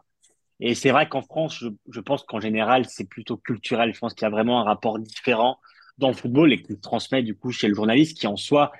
Et 0.60 0.76
c'est 0.76 0.92
vrai 0.92 1.08
qu'en 1.08 1.22
France, 1.22 1.64
je, 1.90 2.00
pense 2.02 2.24
qu'en 2.24 2.40
général, 2.40 2.86
c'est 2.86 3.08
plutôt 3.08 3.38
culturel. 3.38 3.94
Je 3.94 4.00
pense 4.00 4.14
qu'il 4.14 4.24
y 4.24 4.28
a 4.28 4.30
vraiment 4.30 4.60
un 4.62 4.64
rapport 4.64 5.00
différent 5.00 5.60
dans 5.98 6.10
le 6.10 6.14
football 6.14 6.54
et 6.54 6.62
qu'il 6.62 6.80
transmet 6.80 7.24
du 7.24 7.36
coup 7.36 7.52
chez 7.52 7.68
le 7.68 7.76
journaliste 7.76 8.18
qui 8.18 8.28
en 8.28 8.36
soi 8.36 8.72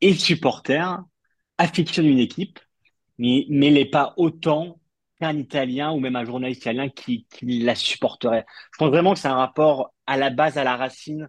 est 0.00 0.14
supporter, 0.14 0.98
affectionne 1.58 2.06
une 2.06 2.18
équipe, 2.18 2.58
mais 3.18 3.46
n'est 3.48 3.84
pas 3.84 4.14
autant 4.16 4.80
qu'un 5.20 5.36
Italien 5.36 5.92
ou 5.92 6.00
même 6.00 6.16
un 6.16 6.24
journaliste 6.24 6.62
italien 6.62 6.88
qui, 6.88 7.26
la 7.42 7.74
supporterait. 7.74 8.46
Je 8.72 8.78
pense 8.78 8.90
vraiment 8.90 9.14
que 9.14 9.18
c'est 9.20 9.28
un 9.28 9.36
rapport 9.36 9.92
à 10.06 10.16
la 10.16 10.30
base, 10.30 10.56
à 10.58 10.64
la 10.64 10.76
racine, 10.76 11.28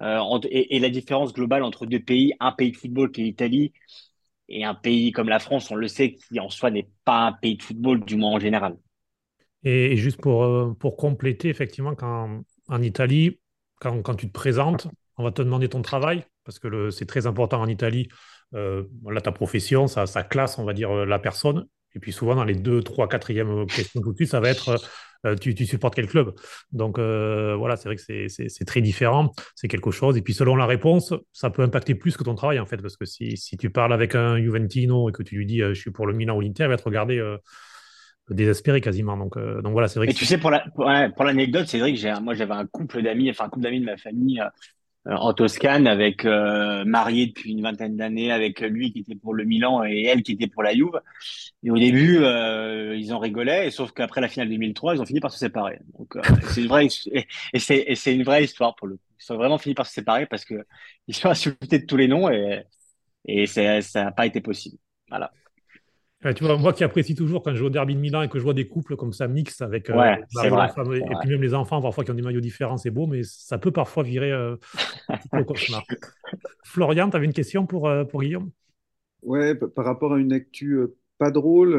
euh, 0.00 0.38
et, 0.50 0.78
la 0.80 0.88
différence 0.90 1.32
globale 1.32 1.62
entre 1.62 1.86
deux 1.86 2.00
pays, 2.00 2.34
un 2.40 2.52
pays 2.52 2.72
de 2.72 2.76
football 2.76 3.12
qui 3.12 3.20
est 3.20 3.24
l'Italie 3.24 3.72
et 4.48 4.64
un 4.64 4.74
pays 4.74 5.12
comme 5.12 5.28
la 5.28 5.38
France, 5.38 5.70
on 5.70 5.76
le 5.76 5.88
sait, 5.88 6.14
qui 6.14 6.40
en 6.40 6.50
soi 6.50 6.70
n'est 6.70 6.90
pas 7.04 7.20
un 7.26 7.32
pays 7.32 7.56
de 7.56 7.62
football, 7.62 8.04
du 8.04 8.16
moins 8.16 8.32
en 8.32 8.40
général. 8.40 8.76
Et, 9.64 9.96
juste 9.96 10.20
pour, 10.20 10.44
euh, 10.44 10.74
pour 10.78 10.96
compléter, 10.96 11.48
effectivement, 11.48 11.94
quand, 11.94 12.42
en 12.68 12.82
Italie, 12.82 13.40
quand, 13.80 14.02
quand, 14.02 14.14
tu 14.14 14.28
te 14.28 14.32
présentes, 14.32 14.88
on 15.16 15.24
va 15.24 15.32
te 15.32 15.42
demander 15.42 15.68
ton 15.68 15.82
travail, 15.82 16.24
parce 16.44 16.58
que 16.58 16.90
c'est 16.90 17.06
très 17.06 17.26
important 17.26 17.60
en 17.60 17.68
Italie. 17.68 18.08
Euh, 18.54 18.84
là, 19.08 19.20
ta 19.20 19.32
profession, 19.32 19.86
ça, 19.86 20.06
classe, 20.24 20.58
on 20.58 20.64
va 20.64 20.72
dire, 20.72 20.92
la 21.06 21.18
personne. 21.18 21.66
Et 21.94 21.98
puis 21.98 22.12
souvent, 22.12 22.36
dans 22.36 22.44
les 22.44 22.54
deux, 22.54 22.82
trois, 22.82 23.08
quatrième 23.08 23.66
questions 23.66 24.00
tout 24.00 24.12
de 24.12 24.16
suite, 24.16 24.30
ça 24.30 24.40
va 24.40 24.48
être 24.48 24.80
euh, 25.26 25.36
tu, 25.36 25.54
tu, 25.54 25.66
supportes 25.66 25.94
quel 25.94 26.06
club? 26.06 26.34
Donc 26.72 26.98
euh, 26.98 27.54
voilà, 27.56 27.76
c'est 27.76 27.88
vrai 27.88 27.96
que 27.96 28.28
c'est 28.28 28.64
très 28.64 28.80
différent, 28.80 29.32
c'est 29.54 29.68
quelque 29.68 29.90
chose. 29.90 30.16
Et 30.16 30.22
puis 30.22 30.32
selon 30.32 30.56
la 30.56 30.66
réponse, 30.66 31.12
ça 31.32 31.50
peut 31.50 31.62
impacter 31.62 31.94
plus 31.94 32.16
que 32.16 32.24
ton 32.24 32.34
travail 32.34 32.58
en 32.58 32.66
fait, 32.66 32.78
parce 32.78 32.96
que 32.96 33.04
si, 33.04 33.36
si 33.36 33.56
tu 33.56 33.70
parles 33.70 33.92
avec 33.92 34.14
un 34.14 34.38
Juventino 34.38 35.08
et 35.10 35.12
que 35.12 35.22
tu 35.22 35.36
lui 35.36 35.46
dis 35.46 35.58
je 35.60 35.74
suis 35.74 35.90
pour 35.90 36.06
le 36.06 36.14
Milan 36.14 36.36
ou 36.36 36.40
l'Inter, 36.40 36.64
il 36.64 36.68
va 36.68 36.76
te 36.76 36.84
regarder 36.84 37.36
désespéré 38.34 38.80
quasiment. 38.80 39.16
Donc, 39.16 39.38
donc 39.38 39.72
voilà, 39.72 39.88
c'est 39.88 39.98
vrai. 39.98 40.08
Et 40.08 40.14
tu 40.14 40.24
sais, 40.24 40.38
pour 40.38 40.50
l'anecdote, 40.50 40.78
la, 40.78 41.10
pour 41.10 41.68
c'est 41.68 41.78
vrai 41.78 41.92
que 41.92 42.20
moi 42.20 42.34
j'avais 42.34 42.54
un 42.54 42.66
couple 42.66 43.02
d'amis, 43.02 43.30
enfin 43.30 43.44
un 43.44 43.48
couple 43.48 43.64
d'amis 43.64 43.80
de 43.80 43.86
ma 43.86 43.96
famille 43.96 44.42
euh, 45.06 45.14
en 45.14 45.32
Toscane, 45.32 45.86
avec 45.86 46.26
euh, 46.26 46.84
marié 46.84 47.26
depuis 47.26 47.52
une 47.52 47.62
vingtaine 47.62 47.96
d'années, 47.96 48.30
avec 48.32 48.60
lui 48.60 48.92
qui 48.92 49.00
était 49.00 49.14
pour 49.14 49.32
le 49.32 49.44
Milan 49.44 49.82
et 49.82 50.04
elle 50.04 50.22
qui 50.22 50.32
était 50.32 50.46
pour 50.46 50.62
la 50.62 50.74
Juve. 50.74 51.00
Et 51.62 51.70
au 51.70 51.78
début, 51.78 52.18
euh, 52.18 52.94
ils 52.96 53.12
en 53.14 53.18
rigolaient, 53.18 53.68
et 53.68 53.70
sauf 53.70 53.92
qu'après 53.92 54.20
la 54.20 54.28
finale 54.28 54.50
2003, 54.50 54.96
ils 54.96 55.00
ont 55.00 55.06
fini 55.06 55.20
par 55.20 55.32
se 55.32 55.38
séparer. 55.38 55.78
Donc 55.98 56.18
c'est 56.50 56.60
une 56.62 56.68
vraie 56.68 56.86
et 57.54 57.58
c'est 57.58 58.14
une 58.14 58.24
vraie 58.24 58.44
histoire 58.44 58.74
pour 58.76 58.88
le 58.88 58.96
coup. 58.96 59.02
Ils 59.18 59.32
ont 59.32 59.36
vraiment 59.36 59.58
fini 59.58 59.74
par 59.74 59.86
se 59.86 59.94
séparer 59.94 60.26
parce 60.26 60.44
que 60.44 60.66
ils 61.08 61.14
sont 61.14 61.30
insultés 61.30 61.78
de 61.78 61.86
tous 61.86 61.96
les 61.96 62.08
noms 62.08 62.30
et 62.30 62.64
et 63.26 63.46
ça 63.46 63.80
n'a 63.94 64.12
pas 64.12 64.26
été 64.26 64.40
possible. 64.40 64.76
Voilà 65.08 65.30
tu 66.22 66.44
vois, 66.44 66.58
moi 66.58 66.72
qui 66.74 66.84
apprécie 66.84 67.14
toujours 67.14 67.42
quand 67.42 67.52
je 67.52 67.56
joue 67.56 67.66
au 67.66 67.70
derby 67.70 67.94
de 67.94 68.00
Milan 68.00 68.22
et 68.22 68.28
que 68.28 68.38
je 68.38 68.44
vois 68.44 68.52
des 68.52 68.68
couples 68.68 68.96
comme 68.96 69.12
ça 69.12 69.26
mixtes 69.26 69.62
avec 69.62 69.88
euh, 69.88 69.96
ouais, 69.96 70.20
et, 70.20 71.14
puis 71.20 71.30
même 71.30 71.40
les 71.40 71.54
enfants 71.54 71.80
parfois 71.80 72.04
qui 72.04 72.10
ont 72.10 72.14
des 72.14 72.22
maillots 72.22 72.40
différents, 72.40 72.76
c'est 72.76 72.90
beau, 72.90 73.06
mais 73.06 73.22
ça 73.22 73.56
peut 73.56 73.70
parfois 73.70 74.02
virer 74.02 74.30
euh, 74.30 74.56
au 75.32 75.44
cauchemar. 75.44 75.82
Florian, 76.64 77.08
tu 77.08 77.16
avais 77.16 77.24
une 77.24 77.32
question 77.32 77.64
pour, 77.66 77.88
euh, 77.88 78.04
pour 78.04 78.20
Guillaume? 78.20 78.50
Ouais, 79.22 79.54
par 79.54 79.84
rapport 79.84 80.12
à 80.12 80.18
une 80.18 80.32
actu 80.32 80.78
pas 81.18 81.30
drôle, 81.30 81.74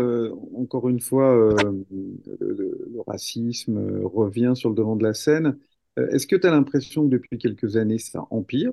encore 0.56 0.90
une 0.90 1.00
fois, 1.00 1.34
le, 1.36 3.02
racisme 3.08 4.04
revient 4.06 4.54
sur 4.56 4.70
le 4.70 4.76
devant 4.76 4.96
de 4.96 5.04
la 5.04 5.16
scène. 5.16 5.58
Est-ce 5.98 6.28
que 6.28 6.36
tu 6.36 6.46
as 6.46 6.52
l'impression 6.52 7.06
que 7.06 7.10
depuis 7.10 7.40
quelques 7.40 7.76
années, 7.76 7.98
ça 7.98 8.28
empire? 8.30 8.72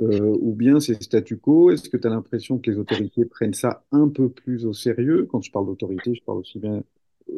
Euh, 0.00 0.36
ou 0.40 0.54
bien 0.54 0.80
c'est 0.80 1.02
statu 1.02 1.36
quo. 1.38 1.70
Est-ce 1.70 1.88
que 1.88 1.96
tu 1.96 2.06
as 2.06 2.10
l'impression 2.10 2.58
que 2.58 2.70
les 2.70 2.78
autorités 2.78 3.24
prennent 3.24 3.54
ça 3.54 3.84
un 3.92 4.08
peu 4.08 4.28
plus 4.30 4.64
au 4.66 4.72
sérieux? 4.72 5.26
Quand 5.30 5.42
je 5.42 5.50
parle 5.52 5.66
d'autorité, 5.66 6.14
je 6.14 6.22
parle 6.24 6.38
aussi 6.38 6.58
bien 6.58 6.76
euh, 6.76 6.82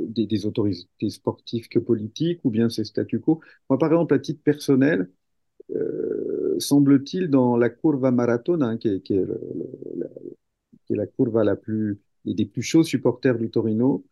des, 0.09 0.47
autorités 0.47 1.11
sportives 1.11 1.69
que 1.69 1.79
politiques, 1.79 2.41
ou 2.45 2.51
bien 2.51 2.69
c'est 2.71 2.85
statu 2.85 3.21
quo? 3.21 3.41
Moi, 3.69 3.79
par 3.79 3.91
exemple, 3.93 4.15
à 4.15 4.19
titre 4.19 4.43
personnel, 4.43 5.11
euh, 5.71 6.57
semble-t-il, 6.59 7.29
dans 7.29 7.57
la 7.57 7.71
curva 7.71 8.11
maratona, 8.11 8.67
hein, 8.69 8.77
qui, 8.79 8.89
est, 8.89 9.01
qui, 9.01 9.15
est 9.15 9.25
la, 9.97 10.07
qui, 10.87 10.93
est, 10.95 10.97
la, 11.45 11.57
plus, 11.57 12.01
et 12.27 12.35
des 12.35 12.47
plus 12.47 12.63
chauds 12.63 12.85
supporters 12.85 13.39
du 13.39 13.51
Torino, 13.51 14.05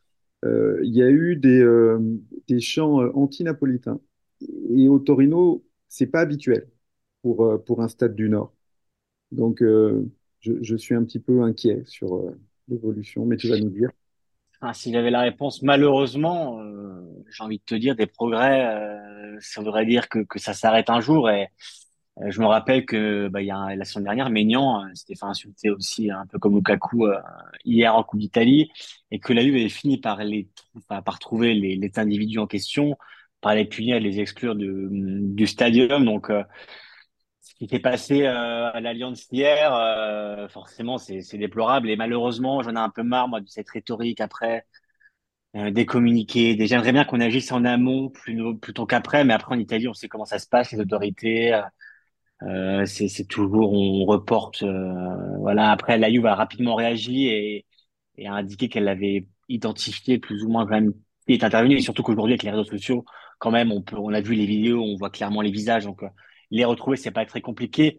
euh, 0.44 0.80
il 0.82 0.94
y 0.94 1.02
a 1.02 1.10
eu 1.10 1.36
des, 1.36 1.60
euh, 1.60 1.98
des 2.48 2.60
chants 2.60 2.98
anti-napolitains. 3.14 4.00
Et 4.74 4.88
au 4.88 4.98
Torino, 4.98 5.64
c'est 5.88 6.06
pas 6.06 6.20
habituel 6.20 6.68
pour, 7.22 7.44
euh, 7.44 7.58
pour 7.58 7.80
un 7.82 7.88
stade 7.88 8.14
du 8.14 8.28
Nord. 8.28 8.52
Donc, 9.30 9.62
euh, 9.62 10.10
je, 10.40 10.52
je, 10.60 10.76
suis 10.76 10.94
un 10.94 11.04
petit 11.04 11.20
peu 11.20 11.42
inquiet 11.42 11.82
sur 11.86 12.16
euh, 12.16 12.38
l'évolution, 12.68 13.24
mais 13.24 13.36
tu 13.36 13.48
vas 13.48 13.58
nous 13.58 13.70
dire. 13.70 13.90
Ah, 14.60 14.74
S'il 14.74 14.96
avait 14.96 15.10
la 15.10 15.22
réponse, 15.22 15.62
malheureusement, 15.62 16.60
j'ai 17.30 17.42
envie 17.42 17.58
de 17.58 17.64
te 17.64 17.74
dire, 17.74 17.96
des 17.96 18.06
progrès, 18.06 18.96
ça 19.40 19.60
voudrait 19.60 19.86
dire 19.86 20.08
que, 20.08 20.20
que 20.20 20.38
ça 20.38 20.54
s'arrête 20.54 20.88
un 20.88 21.00
jour. 21.00 21.28
Et 21.30 21.48
je 22.28 22.40
me 22.40 22.46
rappelle 22.46 22.86
que 22.86 23.26
bah, 23.26 23.42
y 23.42 23.50
a 23.50 23.74
la 23.74 23.84
semaine 23.84 24.04
dernière, 24.04 24.30
Maignan 24.30 24.84
s'était 24.94 25.16
fait 25.16 25.26
insulter 25.26 25.70
aussi, 25.70 26.12
un 26.12 26.26
peu 26.26 26.38
comme 26.38 26.54
Lukaku 26.54 27.06
hier 27.64 27.92
en 27.96 28.04
Coupe 28.04 28.20
d'Italie, 28.20 28.70
et 29.10 29.18
que 29.18 29.32
la 29.32 29.42
Juve 29.42 29.56
avait 29.56 29.68
fini 29.68 29.98
par, 29.98 30.22
les, 30.22 30.48
par 30.86 31.18
trouver 31.18 31.54
les, 31.54 31.74
les 31.74 31.90
individus 31.96 32.38
en 32.38 32.46
question, 32.46 32.96
par 33.40 33.56
les 33.56 33.64
punir 33.64 33.98
les 33.98 34.20
exclure 34.20 34.54
du, 34.54 34.86
du 34.90 35.46
stadium. 35.48 36.04
Donc, 36.04 36.30
qui 37.62 37.68
s'est 37.68 37.78
passé 37.78 38.22
euh, 38.22 38.72
à 38.72 38.80
l'Alliance 38.80 39.28
hier, 39.30 39.72
euh, 39.72 40.48
forcément, 40.48 40.98
c'est 40.98 41.38
déplorable. 41.38 41.90
Et 41.90 41.96
malheureusement, 41.96 42.60
j'en 42.62 42.74
ai 42.74 42.78
un 42.78 42.90
peu 42.90 43.04
marre, 43.04 43.28
moi, 43.28 43.40
de 43.40 43.48
cette 43.48 43.70
rhétorique 43.70 44.20
après, 44.20 44.66
euh, 45.56 45.70
des 45.70 45.86
communiqués. 45.86 46.56
J'aimerais 46.66 46.92
bien 46.92 47.04
qu'on 47.04 47.20
agisse 47.20 47.52
en 47.52 47.64
amont 47.64 48.10
plutôt 48.10 48.86
qu'après, 48.86 49.24
mais 49.24 49.34
après, 49.34 49.54
en 49.54 49.58
Italie, 49.60 49.86
on 49.86 49.94
sait 49.94 50.08
comment 50.08 50.24
ça 50.24 50.40
se 50.40 50.48
passe, 50.48 50.72
les 50.72 50.80
autorités. 50.80 51.60
C'est 52.86 53.28
toujours, 53.28 53.72
on 53.72 54.04
reporte. 54.06 54.64
Voilà. 55.38 55.70
Après, 55.70 55.98
la 55.98 56.10
Juve 56.10 56.26
a 56.26 56.34
rapidement 56.34 56.74
réagi 56.74 57.28
et, 57.28 57.66
a 58.26 58.32
indiqué 58.34 58.68
qu'elle 58.68 58.88
avait 58.88 59.26
identifié 59.48 60.18
plus 60.18 60.42
ou 60.44 60.48
moins 60.48 60.64
quand 60.64 60.72
même 60.72 60.92
qui 61.26 61.34
est 61.34 61.44
intervenu. 61.44 61.76
Et 61.76 61.80
surtout 61.80 62.02
qu'aujourd'hui, 62.02 62.32
avec 62.34 62.42
les 62.42 62.50
réseaux 62.50 62.64
sociaux, 62.64 63.04
quand 63.38 63.52
même, 63.52 63.70
on 63.72 63.84
on 63.92 64.12
a 64.12 64.20
vu 64.20 64.34
les 64.34 64.46
vidéos, 64.46 64.82
on 64.82 64.96
voit 64.96 65.10
clairement 65.10 65.42
les 65.42 65.52
visages. 65.52 65.84
Donc, 65.84 66.02
les 66.52 66.64
retrouver, 66.64 66.96
c'est 66.96 67.10
pas 67.10 67.26
très 67.26 67.40
compliqué. 67.40 67.98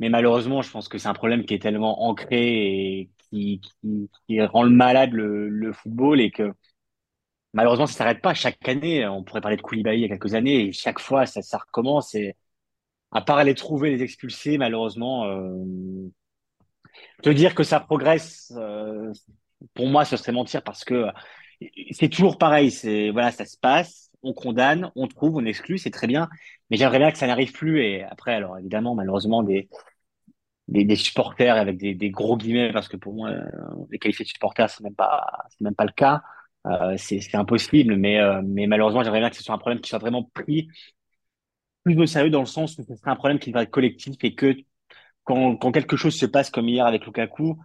Mais 0.00 0.08
malheureusement, 0.08 0.62
je 0.62 0.70
pense 0.70 0.88
que 0.88 0.98
c'est 0.98 1.08
un 1.08 1.14
problème 1.14 1.44
qui 1.44 1.54
est 1.54 1.60
tellement 1.62 2.04
ancré 2.04 3.00
et 3.00 3.10
qui, 3.30 3.60
rend 4.40 4.64
le 4.64 4.70
malade 4.70 5.12
le, 5.12 5.72
football 5.72 6.20
et 6.20 6.30
que 6.30 6.52
malheureusement, 7.52 7.86
ça 7.86 7.94
s'arrête 7.94 8.22
pas. 8.22 8.34
Chaque 8.34 8.68
année, 8.68 9.06
on 9.06 9.22
pourrait 9.22 9.40
parler 9.40 9.56
de 9.56 9.62
Koulibaly 9.62 10.00
il 10.00 10.02
y 10.02 10.04
a 10.06 10.08
quelques 10.08 10.34
années 10.34 10.68
et 10.68 10.72
chaque 10.72 11.00
fois, 11.00 11.26
ça, 11.26 11.58
recommence. 11.58 12.14
Et 12.14 12.36
à 13.12 13.20
part 13.20 13.44
les 13.44 13.54
trouver, 13.54 13.90
les 13.90 14.02
expulser, 14.02 14.58
malheureusement, 14.58 15.26
euh, 15.26 16.10
te 17.22 17.30
dire 17.30 17.54
que 17.54 17.62
ça 17.62 17.80
progresse, 17.80 18.52
euh, 18.56 19.12
pour 19.74 19.86
moi, 19.88 20.04
ce 20.04 20.16
serait 20.16 20.32
mentir 20.32 20.62
parce 20.62 20.84
que 20.84 21.06
c'est 21.92 22.08
toujours 22.08 22.38
pareil. 22.38 22.70
C'est 22.70 23.10
voilà, 23.10 23.30
ça 23.32 23.46
se 23.46 23.56
passe 23.58 24.11
on 24.22 24.32
condamne, 24.32 24.90
on 24.96 25.08
trouve, 25.08 25.36
on 25.36 25.44
exclut, 25.44 25.78
c'est 25.78 25.90
très 25.90 26.06
bien. 26.06 26.28
Mais 26.70 26.76
j'aimerais 26.76 26.98
bien 26.98 27.10
que 27.10 27.18
ça 27.18 27.26
n'arrive 27.26 27.52
plus. 27.52 27.82
Et 27.82 28.02
après, 28.04 28.34
alors 28.34 28.58
évidemment, 28.58 28.94
malheureusement, 28.94 29.42
des, 29.42 29.68
des, 30.68 30.96
supporters 30.96 31.56
avec 31.56 31.76
des, 31.78 32.10
gros 32.10 32.36
guillemets, 32.36 32.72
parce 32.72 32.88
que 32.88 32.96
pour 32.96 33.14
moi, 33.14 33.30
euh, 33.30 33.42
les 33.90 33.98
qualifiés 33.98 34.24
de 34.24 34.30
supporters, 34.30 34.70
c'est 34.70 34.82
même 34.82 34.94
pas, 34.94 35.44
c'est 35.50 35.60
même 35.62 35.74
pas 35.74 35.84
le 35.84 35.92
cas. 35.92 36.22
Euh, 36.66 36.96
c'est 36.96 37.34
impossible. 37.34 37.96
Mais, 37.96 38.20
euh, 38.20 38.40
mais 38.44 38.66
malheureusement, 38.66 39.02
j'aimerais 39.02 39.20
bien 39.20 39.30
que 39.30 39.36
ce 39.36 39.42
soit 39.42 39.54
un 39.54 39.58
problème 39.58 39.80
qui 39.80 39.90
soit 39.90 39.98
vraiment 39.98 40.24
pris 40.34 40.68
plus 41.84 41.98
au 41.98 42.06
sérieux 42.06 42.30
dans 42.30 42.40
le 42.40 42.46
sens 42.46 42.78
où 42.78 42.84
ce 42.84 42.94
serait 42.96 43.10
un 43.10 43.16
problème 43.16 43.38
qui 43.38 43.52
va 43.52 43.62
être 43.62 43.70
collectif 43.70 44.14
et 44.22 44.34
que 44.34 44.54
quand, 45.24 45.56
quand 45.56 45.72
quelque 45.72 45.96
chose 45.96 46.14
se 46.16 46.26
passe 46.26 46.50
comme 46.50 46.68
hier 46.68 46.86
avec 46.86 47.06
Lukaku, 47.06 47.58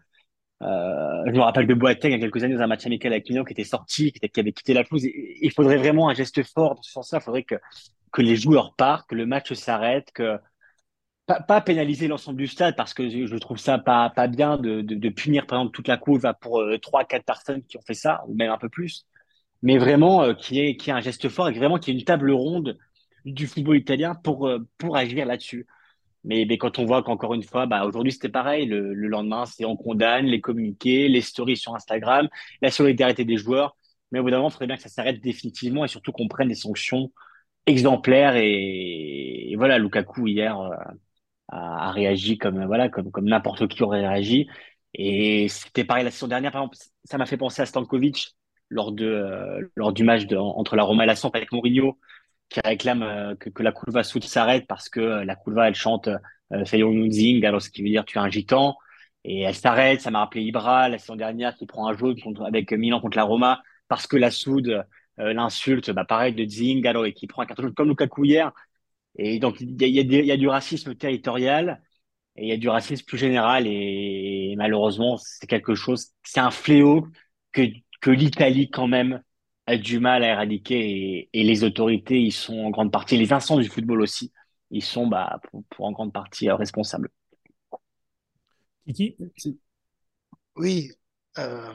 euh, 0.63 1.23
je 1.27 1.31
me 1.31 1.41
rappelle 1.41 1.67
de 1.67 1.73
Boateng 1.75 2.09
il 2.09 2.13
y 2.13 2.15
a 2.15 2.19
quelques 2.19 2.43
années 2.43 2.55
dans 2.55 2.61
un 2.61 2.67
match 2.67 2.85
amical 2.85 3.13
avec 3.13 3.29
Milan 3.29 3.43
qui 3.43 3.53
était 3.53 3.63
sorti, 3.63 4.11
qui, 4.11 4.39
avait 4.39 4.51
quitté 4.51 4.73
la 4.73 4.83
pelouse. 4.83 5.05
Il 5.05 5.51
faudrait 5.51 5.77
vraiment 5.77 6.09
un 6.09 6.13
geste 6.13 6.43
fort 6.43 6.75
dans 6.75 6.81
ce 6.81 6.91
sens-là. 6.91 7.19
Il 7.21 7.23
faudrait 7.23 7.43
que, 7.43 7.55
les 8.17 8.35
joueurs 8.35 8.73
partent, 8.75 9.07
que 9.09 9.15
le 9.15 9.27
match 9.27 9.53
s'arrête, 9.53 10.11
que 10.11 10.39
pas, 11.27 11.61
pénaliser 11.61 12.07
l'ensemble 12.07 12.37
du 12.39 12.47
stade 12.47 12.75
parce 12.75 12.93
que 12.93 13.09
je, 13.09 13.35
trouve 13.35 13.57
ça 13.57 13.77
pas, 13.77 14.09
bien 14.27 14.57
de, 14.57 15.09
punir 15.09 15.45
par 15.45 15.59
exemple 15.59 15.75
toute 15.75 15.87
la 15.87 15.97
courbe 15.97 16.31
pour 16.41 16.61
euh, 16.61 16.77
trois, 16.79 17.03
quatre 17.03 17.25
personnes 17.25 17.61
qui 17.63 17.77
ont 17.77 17.81
fait 17.85 17.93
ça 17.93 18.23
ou 18.27 18.33
même 18.33 18.49
un 18.49 18.57
peu 18.57 18.69
plus. 18.69 19.05
Mais 19.61 19.77
vraiment 19.77 20.23
euh, 20.23 20.33
qui 20.33 20.59
est 20.59 20.77
qui 20.77 20.89
est 20.89 20.93
un 20.93 21.01
geste 21.01 21.29
fort 21.29 21.49
et 21.49 21.51
vraiment 21.51 21.77
qui 21.77 21.91
est 21.91 21.93
une 21.93 22.03
table 22.03 22.31
ronde 22.31 22.77
du 23.25 23.45
football 23.45 23.77
italien 23.77 24.15
euh, 24.25 24.59
pour 24.77 24.97
agir 24.97 25.25
là-dessus. 25.25 25.67
Mais, 26.27 26.46
quand 26.57 26.77
on 26.77 26.86
voit 26.86 27.03
qu'encore 27.03 27.34
une 27.34 27.43
fois, 27.43 27.65
bah, 27.67 27.86
aujourd'hui 27.86 28.12
c'était 28.12 28.29
pareil, 28.29 28.65
le, 28.65 28.93
le 28.93 29.07
lendemain 29.07 29.46
c'est 29.46 29.65
on 29.65 29.77
condamne 29.77 30.25
les 30.25 30.41
communiqués, 30.41 31.07
les 31.07 31.22
stories 31.22 31.57
sur 31.57 31.74
Instagram, 31.74 32.27
la 32.62 32.69
solidarité 32.69 33.24
des 33.25 33.38
joueurs. 33.38 33.77
Mais 34.12 34.19
au 34.19 34.24
bout 34.24 34.31
d'un 34.31 34.38
moment, 34.38 34.50
il 34.50 34.51
faudrait 34.51 34.67
bien 34.67 34.75
que 34.77 34.81
ça 34.81 34.89
s'arrête 34.89 35.22
définitivement 35.22 35.86
et 35.86 35.88
surtout 35.88 36.12
qu'on 36.12 36.27
prenne 36.27 36.50
des 36.50 36.55
sanctions 36.55 37.12
exemplaires. 37.65 38.36
Et, 38.38 39.53
voilà, 39.57 39.79
Lukaku 39.79 40.27
hier 40.27 40.60
euh, 40.60 40.75
a, 41.50 41.91
réagi 41.91 42.38
comme 42.38 42.65
voilà 42.65 42.89
comme 42.89 43.12
n'importe 43.22 43.67
qui 43.67 43.84
aurait 43.84 44.07
réagi. 44.07 44.48
Et 44.93 45.48
c'était 45.50 45.84
pareil 45.86 46.03
la 46.05 46.12
saison 46.12 46.27
dernière, 46.27 46.51
par 46.51 46.62
exemple, 46.63 46.77
ça 47.03 47.17
m'a 47.17 47.25
fait 47.25 47.38
penser 47.38 47.62
à 47.62 47.65
Stankovic 47.65 48.36
lors 48.69 48.91
de 48.91 49.05
euh, 49.05 49.72
lors 49.75 49.93
du 49.93 50.03
match 50.03 50.25
entre 50.34 50.75
la 50.75 50.84
Roma 50.84 51.03
et 51.03 51.07
la 51.07 51.15
Samp 51.15 51.31
avec 51.36 51.51
Mourinho 51.51 51.98
qui 52.49 52.59
réclame 52.63 53.03
euh, 53.03 53.35
que, 53.35 53.49
que 53.49 53.63
la 53.63 53.71
Culva 53.71 54.03
Sud 54.03 54.23
s'arrête 54.23 54.65
parce 54.67 54.89
que 54.89 54.99
euh, 54.99 55.25
la 55.25 55.35
Culva, 55.35 55.67
elle 55.67 55.75
chante 55.75 56.07
euh, 56.07 56.63
alors 57.43 57.61
ce 57.61 57.69
qui 57.69 57.83
veut 57.83 57.89
dire 57.89 58.05
tu 58.05 58.17
es 58.17 58.21
un 58.21 58.29
gitan. 58.29 58.77
Et 59.23 59.41
elle 59.41 59.55
s'arrête, 59.55 60.01
ça 60.01 60.11
m'a 60.11 60.19
rappelé 60.19 60.43
Ibra 60.43 60.89
la 60.89 60.97
saison 60.99 61.15
dernière 61.15 61.55
qui 61.55 61.65
prend 61.65 61.87
un 61.87 61.97
jaune 61.97 62.19
contre, 62.21 62.43
avec 62.45 62.71
Milan 62.71 63.01
contre 63.01 63.17
la 63.17 63.23
Roma 63.23 63.61
parce 63.89 64.07
que 64.07 64.15
la 64.15 64.31
Soud 64.31 64.85
euh, 65.19 65.33
l'insulte, 65.33 65.91
bah 65.91 66.05
pareil 66.05 66.33
de 66.33 66.45
Zingaro 66.47 67.03
et 67.05 67.13
qui 67.13 67.27
prend 67.27 67.41
un 67.41 67.45
carton 67.45 67.63
jaune 67.63 67.73
comme 67.73 67.89
Lukaku 67.89 68.25
hier. 68.25 68.51
Et 69.17 69.39
donc 69.39 69.61
il 69.61 69.81
y 69.81 69.99
a, 69.99 70.03
y, 70.03 70.15
a 70.15 70.21
y 70.23 70.31
a 70.31 70.37
du 70.37 70.47
racisme 70.47 70.95
territorial 70.95 71.81
et 72.35 72.43
il 72.45 72.49
y 72.49 72.51
a 72.53 72.57
du 72.57 72.69
racisme 72.69 73.05
plus 73.05 73.17
général 73.17 73.65
et, 73.67 74.55
malheureusement 74.57 75.17
c'est 75.17 75.47
quelque 75.47 75.75
chose, 75.75 76.11
c'est 76.23 76.39
un 76.39 76.51
fléau 76.51 77.07
que, 77.51 77.63
que 78.01 78.11
l'Italie 78.11 78.69
quand 78.69 78.87
même 78.87 79.21
a 79.67 79.77
du 79.77 80.00
mal 80.00 80.24
à 80.24 80.29
éradiquer 80.29 80.79
et, 80.79 81.29
et 81.33 81.43
les 81.43 81.63
autorités 81.63 82.19
ils 82.19 82.31
sont 82.31 82.57
en 82.57 82.69
grande 82.71 82.91
partie, 82.91 83.17
les 83.17 83.33
instances 83.33 83.62
du 83.62 83.69
football 83.69 84.01
aussi, 84.01 84.31
ils 84.71 84.83
sont 84.83 85.07
bah, 85.07 85.39
pour, 85.50 85.63
pour 85.69 85.86
en 85.86 85.91
grande 85.91 86.13
partie 86.13 86.50
euh, 86.50 86.55
responsables. 86.55 87.09
Kiki? 88.86 89.17
Oui, 90.55 90.91
euh, 91.38 91.74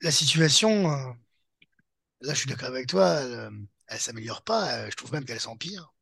la 0.00 0.10
situation, 0.10 0.90
euh, 0.90 1.12
là 2.20 2.34
je 2.34 2.38
suis 2.40 2.48
d'accord 2.48 2.68
avec 2.68 2.86
toi, 2.86 3.20
elle, 3.20 3.50
elle 3.88 3.98
s'améliore 3.98 4.42
pas, 4.42 4.88
je 4.90 4.96
trouve 4.96 5.12
même 5.12 5.24
qu'elle 5.24 5.40
s'empire. 5.40 5.92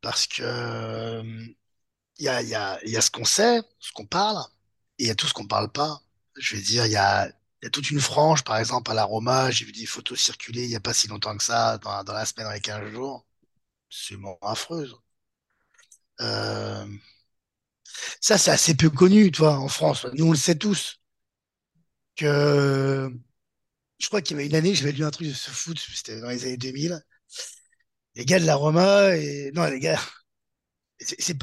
Parce 0.00 0.26
que 0.26 1.22
il 2.18 2.24
y 2.24 2.28
a, 2.28 2.42
il 2.42 2.48
y 2.48 2.54
a, 2.54 2.78
il 2.84 2.90
y 2.90 2.96
a 2.96 3.00
ce 3.00 3.10
qu'on 3.10 3.24
sait, 3.24 3.62
ce 3.78 3.92
qu'on 3.92 4.06
parle, 4.06 4.38
et 4.98 5.04
il 5.04 5.06
y 5.08 5.10
a 5.10 5.14
tout 5.14 5.26
ce 5.26 5.34
qu'on 5.34 5.46
parle 5.46 5.70
pas. 5.72 6.02
Je 6.36 6.56
veux 6.56 6.62
dire, 6.62 6.86
il 6.86 6.92
y 6.92 6.96
a, 6.96 7.30
il 7.62 7.66
y 7.66 7.68
a 7.68 7.70
toute 7.70 7.90
une 7.90 8.00
frange, 8.00 8.44
par 8.44 8.58
exemple, 8.58 8.90
à 8.90 8.94
la 8.94 9.04
Roma, 9.04 9.50
j'ai 9.50 9.64
vu 9.64 9.72
des 9.72 9.86
photos 9.86 10.20
circuler 10.20 10.64
il 10.64 10.68
n'y 10.68 10.76
a 10.76 10.80
pas 10.80 10.94
si 10.94 11.08
longtemps 11.08 11.36
que 11.36 11.42
ça, 11.44 11.78
dans, 11.78 12.04
dans 12.04 12.12
la 12.14 12.24
semaine, 12.26 12.46
dans 12.46 12.52
les 12.52 12.60
15 12.60 12.90
jours, 12.92 13.26
absolument 13.88 14.38
affreuse. 14.42 14.96
Euh, 16.20 16.86
ça, 18.20 18.38
c'est 18.38 18.50
assez 18.50 18.74
peu 18.76 18.90
connu, 18.90 19.30
toi, 19.30 19.58
en 19.58 19.68
France. 19.68 20.06
Nous, 20.14 20.26
on 20.26 20.30
le 20.32 20.36
sait 20.36 20.54
tous, 20.56 21.00
que 22.16 23.10
je 23.98 24.06
crois 24.08 24.22
qu'il 24.22 24.36
y 24.36 24.40
avait 24.40 24.48
une 24.48 24.54
année, 24.54 24.74
j'avais 24.74 24.92
lu 24.92 25.04
un 25.04 25.10
truc 25.10 25.28
de 25.28 25.32
ce 25.34 25.50
foot, 25.50 25.78
c'était 25.78 26.20
dans 26.20 26.28
les 26.28 26.44
années 26.44 26.56
2000. 26.56 27.00
Les 28.14 28.24
gars 28.24 28.38
de 28.40 28.46
la 28.46 28.54
Roma, 28.56 29.16
et 29.16 29.50
non, 29.54 29.64
les 29.66 29.80
gars, 29.80 30.00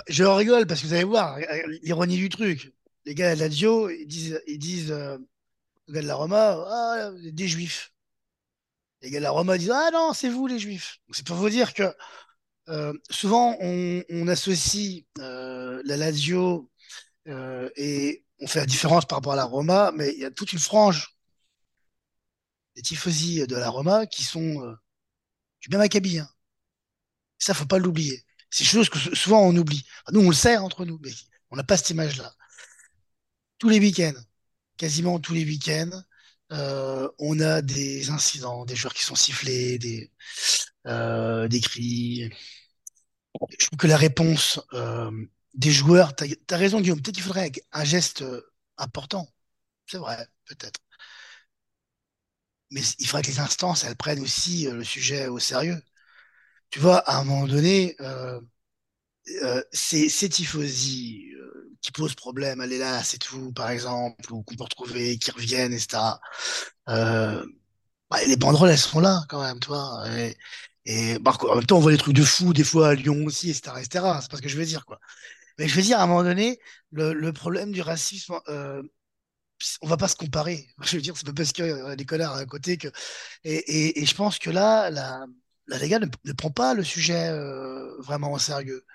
je 0.08 0.24
rigole 0.24 0.68
parce 0.68 0.82
que 0.82 0.88
vous 0.88 0.94
allez 0.94 1.04
voir 1.04 1.38
l'ironie 1.84 2.18
du 2.18 2.30
truc. 2.30 2.74
Les 3.06 3.16
gars 3.16 3.36
de 3.36 3.40
la 3.40 3.50
disent, 3.50 4.42
ils 4.48 4.60
disent 4.60 4.92
euh, 4.92 5.18
aux 5.88 5.92
gars 5.92 6.02
de 6.02 6.08
la 6.08 6.16
Roma, 6.16 6.66
ah, 6.68 7.12
des 7.16 7.48
juifs. 7.48 7.92
Les 9.02 9.12
gars 9.12 9.20
de 9.20 9.24
la 9.24 9.32
Roma 9.32 9.58
disent, 9.58 9.72
ah 9.72 9.90
non, 9.94 10.14
c'est 10.14 10.30
vous 10.30 10.48
les 10.48 10.60
juifs. 10.60 11.00
C'est 11.12 11.26
pour 11.26 11.36
vous 11.36 11.50
dire 11.50 11.74
que 11.74 11.94
euh, 12.70 12.94
souvent 13.10 13.56
on, 13.62 14.28
associe 14.28 15.06
euh, 15.20 15.82
la 15.86 15.96
Lazio 15.96 16.70
euh, 17.28 17.70
et 17.78 18.26
on 18.40 18.48
fait 18.48 18.60
la 18.60 18.66
différence 18.66 19.06
par 19.06 19.20
rapport 19.20 19.34
à 19.34 19.38
la 19.38 19.46
Roma, 19.46 19.92
mais 19.96 20.14
il 20.14 20.20
y 20.20 20.26
a 20.26 20.32
toute 20.32 20.52
une 20.54 20.60
frange 20.60 21.16
des 22.76 22.82
tifosi 22.82 23.48
de 23.48 23.56
la 23.56 23.70
Roma 23.70 24.06
qui 24.06 24.24
sont 24.24 24.78
du 25.62 25.70
même 25.70 25.82
acabit. 25.82 26.20
Hein. 26.20 26.30
Ça, 27.40 27.54
faut 27.54 27.66
pas 27.66 27.80
l'oublier. 27.80 28.24
C'est 28.50 28.64
chose 28.64 28.90
que 28.90 29.00
sou- 29.00 29.16
souvent 29.16 29.42
on 29.42 29.56
oublie. 29.56 29.86
Nous, 30.12 30.22
on 30.22 30.30
le 30.30 30.36
sait 30.36 30.58
entre 30.58 30.86
nous, 30.86 31.00
mais 31.04 31.12
on 31.50 31.56
n'a 31.56 31.64
pas 31.64 31.78
cette 31.78 31.90
image-là. 31.92 32.34
Tous 33.58 33.70
les 33.70 33.80
week-ends, 33.80 34.14
quasiment 34.78 35.20
tous 35.20 35.34
les 35.34 35.46
week-ends, 35.46 36.02
euh, 36.54 37.10
on 37.20 37.40
a 37.40 37.62
des 37.62 38.10
incidents, 38.10 38.66
des 38.66 38.76
joueurs 38.76 38.94
qui 38.94 39.04
sont 39.04 39.16
sifflés, 39.16 39.78
des, 39.80 40.12
euh, 40.88 41.48
des 41.48 41.62
cris. 41.62 42.30
Je 43.60 43.66
trouve 43.68 43.78
que 43.78 43.88
la 43.88 43.98
réponse 43.98 44.60
euh, 44.74 45.12
des 45.54 45.72
joueurs, 45.72 46.16
t'as, 46.16 46.28
t'as 46.48 46.58
raison 46.58 46.82
Guillaume, 46.82 47.02
peut-être 47.02 47.16
qu'il 47.16 47.24
faudrait 47.24 47.52
un 47.72 47.84
geste 47.84 48.24
important. 48.78 49.28
C'est 49.88 49.98
vrai, 49.98 50.28
peut-être. 50.46 50.80
Mais 52.72 52.82
il 53.00 53.08
faudrait 53.08 53.24
que 53.24 53.28
les 53.28 53.40
instances, 53.40 53.84
elles 53.84 53.96
prennent 53.96 54.20
aussi 54.22 54.66
le 54.70 54.84
sujet 54.84 55.28
au 55.28 55.40
sérieux. 55.40 55.82
Tu 56.72 56.80
vois, 56.80 57.00
à 57.10 57.18
un 57.18 57.24
moment 57.24 57.48
donné, 57.48 57.96
euh, 59.44 59.62
ces, 59.72 60.10
ces 60.10 60.30
tifosi 60.30 61.32
euh, 61.36 61.72
qui 61.82 61.92
posent 61.92 62.16
problème, 62.16 62.62
allez 62.62 62.78
là, 62.78 63.04
c'est 63.04 63.18
tout, 63.20 63.52
par 63.54 63.70
exemple, 63.70 64.34
ou 64.34 64.44
qu'on 64.44 64.56
peut 64.56 64.64
retrouver, 64.64 65.18
qui 65.18 65.32
reviennent, 65.32 65.74
etc. 65.74 66.22
Euh, 66.90 67.46
bah, 68.10 68.18
les 68.28 68.38
banderoles, 68.38 68.70
elles 68.72 68.78
sont 68.80 69.00
là 69.02 69.24
quand 69.30 69.42
même, 69.44 69.60
tu 69.60 69.68
vois. 69.70 70.04
Et, 70.86 71.20
bah, 71.20 71.34
en 71.50 71.56
même 71.56 71.66
temps, 71.66 71.78
on 71.78 71.82
voit 71.82 71.92
des 71.92 71.98
trucs 71.98 72.16
de 72.16 72.24
fou, 72.24 72.54
des 72.54 72.64
fois 72.64 72.90
à 72.90 72.96
Lyon 72.96 73.24
aussi, 73.26 73.50
etc., 73.52 73.80
etc. 73.80 74.20
C'est 74.22 74.32
pas 74.32 74.38
ce 74.38 74.42
que 74.42 74.50
je 74.50 74.58
veux 74.58 74.66
dire, 74.66 74.86
quoi. 74.86 75.00
Mais 75.60 75.68
je 75.68 75.76
veux 75.76 75.82
dire, 75.84 76.00
à 76.00 76.04
un 76.04 76.08
moment 76.08 76.24
donné, 76.24 76.60
le, 76.92 77.14
le 77.14 77.34
problème 77.34 77.72
du 77.74 77.82
racisme, 77.82 78.36
euh, 78.50 78.84
on 79.82 79.88
va 79.88 79.98
pas 79.98 80.08
se 80.08 80.16
comparer. 80.16 80.68
Je 80.84 80.96
veux 80.98 81.02
dire, 81.02 81.16
c'est 81.18 81.26
pas 81.26 81.34
parce 81.34 81.52
qu'il 81.52 81.66
y 81.68 81.72
a 81.72 81.96
des 81.96 82.06
connards 82.06 82.36
à 82.36 82.46
côté 82.46 82.78
que. 82.78 82.90
Et, 83.44 83.56
et, 83.56 84.02
et 84.02 84.06
je 84.06 84.16
pense 84.16 84.40
que 84.40 84.50
là, 84.50 84.90
la, 84.90 85.26
la 85.68 85.78
Lega 85.78 86.00
ne, 86.00 86.32
prend 86.34 86.52
pas 86.52 86.74
le 86.74 86.84
sujet 86.84 87.30
euh, 87.30 87.96
vraiment 88.02 88.32
au 88.32 88.40
sérieux. 88.40 88.86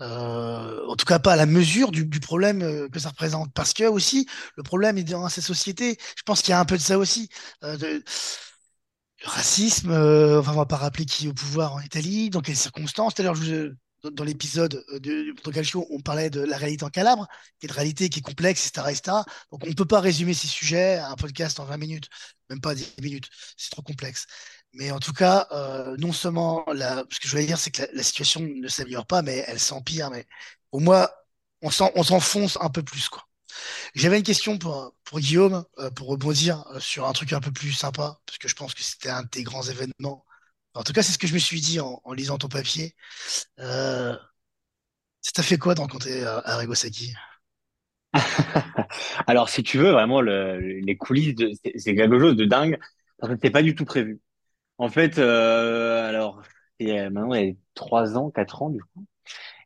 Euh, 0.00 0.86
en 0.88 0.96
tout 0.96 1.04
cas, 1.04 1.18
pas 1.18 1.34
à 1.34 1.36
la 1.36 1.46
mesure 1.46 1.90
du, 1.92 2.06
problème 2.20 2.62
euh, 2.62 2.88
que 2.88 2.98
ça 2.98 3.10
représente. 3.10 3.52
Parce 3.54 3.72
que 3.72 3.84
aussi, 3.84 4.28
le 4.56 4.62
problème 4.62 4.98
est 4.98 5.04
dans 5.04 5.28
ces 5.28 5.40
sociétés. 5.40 5.98
Je 6.16 6.22
pense 6.24 6.42
qu'il 6.42 6.50
y 6.50 6.54
a 6.54 6.60
un 6.60 6.64
peu 6.64 6.76
de 6.76 6.82
ça 6.82 6.98
aussi. 6.98 7.28
Le 7.62 8.02
racisme, 9.24 9.90
enfin, 9.92 10.52
on 10.52 10.56
va 10.56 10.66
pas 10.66 10.76
rappeler 10.76 11.04
qui 11.04 11.26
est 11.26 11.28
au 11.28 11.34
pouvoir 11.34 11.74
en 11.74 11.80
Italie, 11.80 12.30
dans 12.30 12.40
quelles 12.40 12.56
circonstances. 12.56 13.14
Tout 13.14 13.22
à 13.22 13.24
l'heure, 13.24 13.36
dans, 14.02 14.24
l'épisode 14.24 14.84
de, 14.92 15.22
du 15.22 15.34
Porto 15.34 15.52
Calcio, 15.52 15.86
on 15.90 16.00
parlait 16.00 16.30
de 16.30 16.40
la 16.40 16.56
réalité 16.56 16.84
en 16.84 16.90
Calabre, 16.90 17.28
qui 17.60 17.66
est 17.66 17.68
une 17.68 17.74
réalité 17.74 18.08
qui 18.08 18.18
est 18.18 18.22
complexe, 18.22 18.66
etc., 18.66 18.88
etc. 18.90 19.16
Donc, 19.52 19.62
on 19.64 19.68
ne 19.68 19.74
peut 19.74 19.84
pas 19.84 20.00
résumer 20.00 20.34
ces 20.34 20.48
sujets 20.48 20.96
à 20.96 21.10
un 21.10 21.14
podcast 21.14 21.60
en 21.60 21.64
20 21.64 21.76
minutes, 21.76 22.08
même 22.50 22.60
pas 22.60 22.74
10 22.74 22.94
minutes. 23.00 23.28
C'est 23.56 23.70
trop 23.70 23.82
complexe. 23.82 24.26
Mais 24.74 24.90
en 24.90 24.98
tout 25.00 25.12
cas, 25.12 25.48
euh, 25.52 25.96
non 25.98 26.12
seulement, 26.12 26.64
la, 26.72 27.04
ce 27.10 27.20
que 27.20 27.26
je 27.26 27.32
voulais 27.32 27.46
dire, 27.46 27.58
c'est 27.58 27.70
que 27.70 27.82
la, 27.92 28.02
situation 28.02 28.40
ne 28.40 28.68
s'améliore 28.68 29.06
pas, 29.06 29.22
mais 29.22 29.44
elle 29.46 29.60
s'empire. 29.60 30.10
Mais 30.10 30.26
au 30.72 30.80
moins, 30.80 31.08
on 31.62 31.70
s'en- 31.70 31.92
on 31.94 32.02
s'enfonce 32.02 32.58
un 32.60 32.70
peu 32.70 32.82
plus, 32.82 33.08
quoi. 33.08 33.28
J'avais 33.94 34.18
une 34.18 34.24
question 34.24 34.58
pour, 34.58 34.94
pour 35.04 35.20
Guillaume, 35.20 35.64
euh, 35.78 35.90
pour 35.90 36.08
rebondir 36.08 36.64
euh, 36.72 36.80
sur 36.80 37.06
un 37.06 37.12
truc 37.12 37.32
un 37.34 37.40
peu 37.40 37.52
plus 37.52 37.72
sympa, 37.72 38.20
parce 38.26 38.38
que 38.38 38.48
je 38.48 38.54
pense 38.54 38.74
que 38.74 38.82
c'était 38.82 39.10
un 39.10 39.22
de 39.24 39.28
tes 39.28 39.42
grands 39.42 39.62
événements. 39.62 40.24
En 40.74 40.84
tout 40.84 40.92
cas, 40.94 41.02
c'est 41.02 41.12
ce 41.12 41.18
que 41.18 41.26
je 41.26 41.34
me 41.34 41.38
suis 41.38 41.60
dit 41.60 41.80
en, 41.80 42.00
lisant 42.14 42.38
ton 42.38 42.48
papier. 42.48 42.96
Euh, 43.60 44.16
ça 45.20 45.32
t'a 45.34 45.42
fait 45.42 45.58
quoi 45.58 45.74
de 45.74 45.80
rencontrer 45.80 46.22
Sacchi? 46.74 47.14
Alors, 49.26 49.48
si 49.48 49.62
tu 49.62 49.78
veux, 49.78 49.90
vraiment, 49.90 50.20
le, 50.20 50.58
les 50.60 50.96
coulisses, 50.96 51.34
c'est 51.76 51.94
quelque 51.94 52.18
chose 52.18 52.36
de 52.36 52.44
dingue, 52.44 52.78
parce 53.18 53.32
que 53.32 53.36
c'était 53.36 53.50
pas 53.50 53.62
du 53.62 53.74
tout 53.74 53.84
prévu. 53.84 54.20
En 54.82 54.88
fait, 54.88 55.18
euh, 55.18 56.08
alors, 56.08 56.42
y 56.80 56.90
a- 56.90 57.08
maintenant, 57.10 57.34
y 57.34 57.50
a 57.50 57.54
trois 57.74 58.16
ans, 58.18 58.30
quatre 58.30 58.62
ans, 58.62 58.70
du 58.70 58.80
coup. 58.82 59.06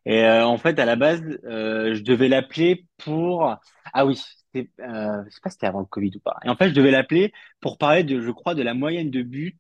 Et 0.07 0.25
euh, 0.25 0.47
en 0.47 0.59
fait, 0.59 0.79
à 0.81 0.87
la 0.87 0.97
base, 0.97 1.23
euh, 1.45 1.95
je 1.95 2.03
devais 2.03 2.29
l'appeler 2.29 2.87
pour... 2.99 3.57
Ah 3.95 4.07
oui, 4.07 4.17
c'était, 4.17 4.71
euh, 4.81 5.25
je 5.27 5.31
sais 5.35 5.41
pas 5.43 5.51
si 5.51 5.55
c'était 5.55 5.67
avant 5.69 5.81
le 5.81 5.87
Covid 5.87 6.13
ou 6.17 6.21
pas. 6.21 6.37
Et 6.45 6.51
en 6.51 6.57
fait, 6.57 6.71
je 6.71 6.75
devais 6.75 6.91
l'appeler 6.93 7.33
pour 7.61 7.79
parler 7.79 8.05
de, 8.05 8.21
je 8.23 8.31
crois, 8.33 8.55
de 8.55 8.63
la 8.63 8.75
moyenne 8.75 9.11
de 9.11 9.23
buts 9.23 9.59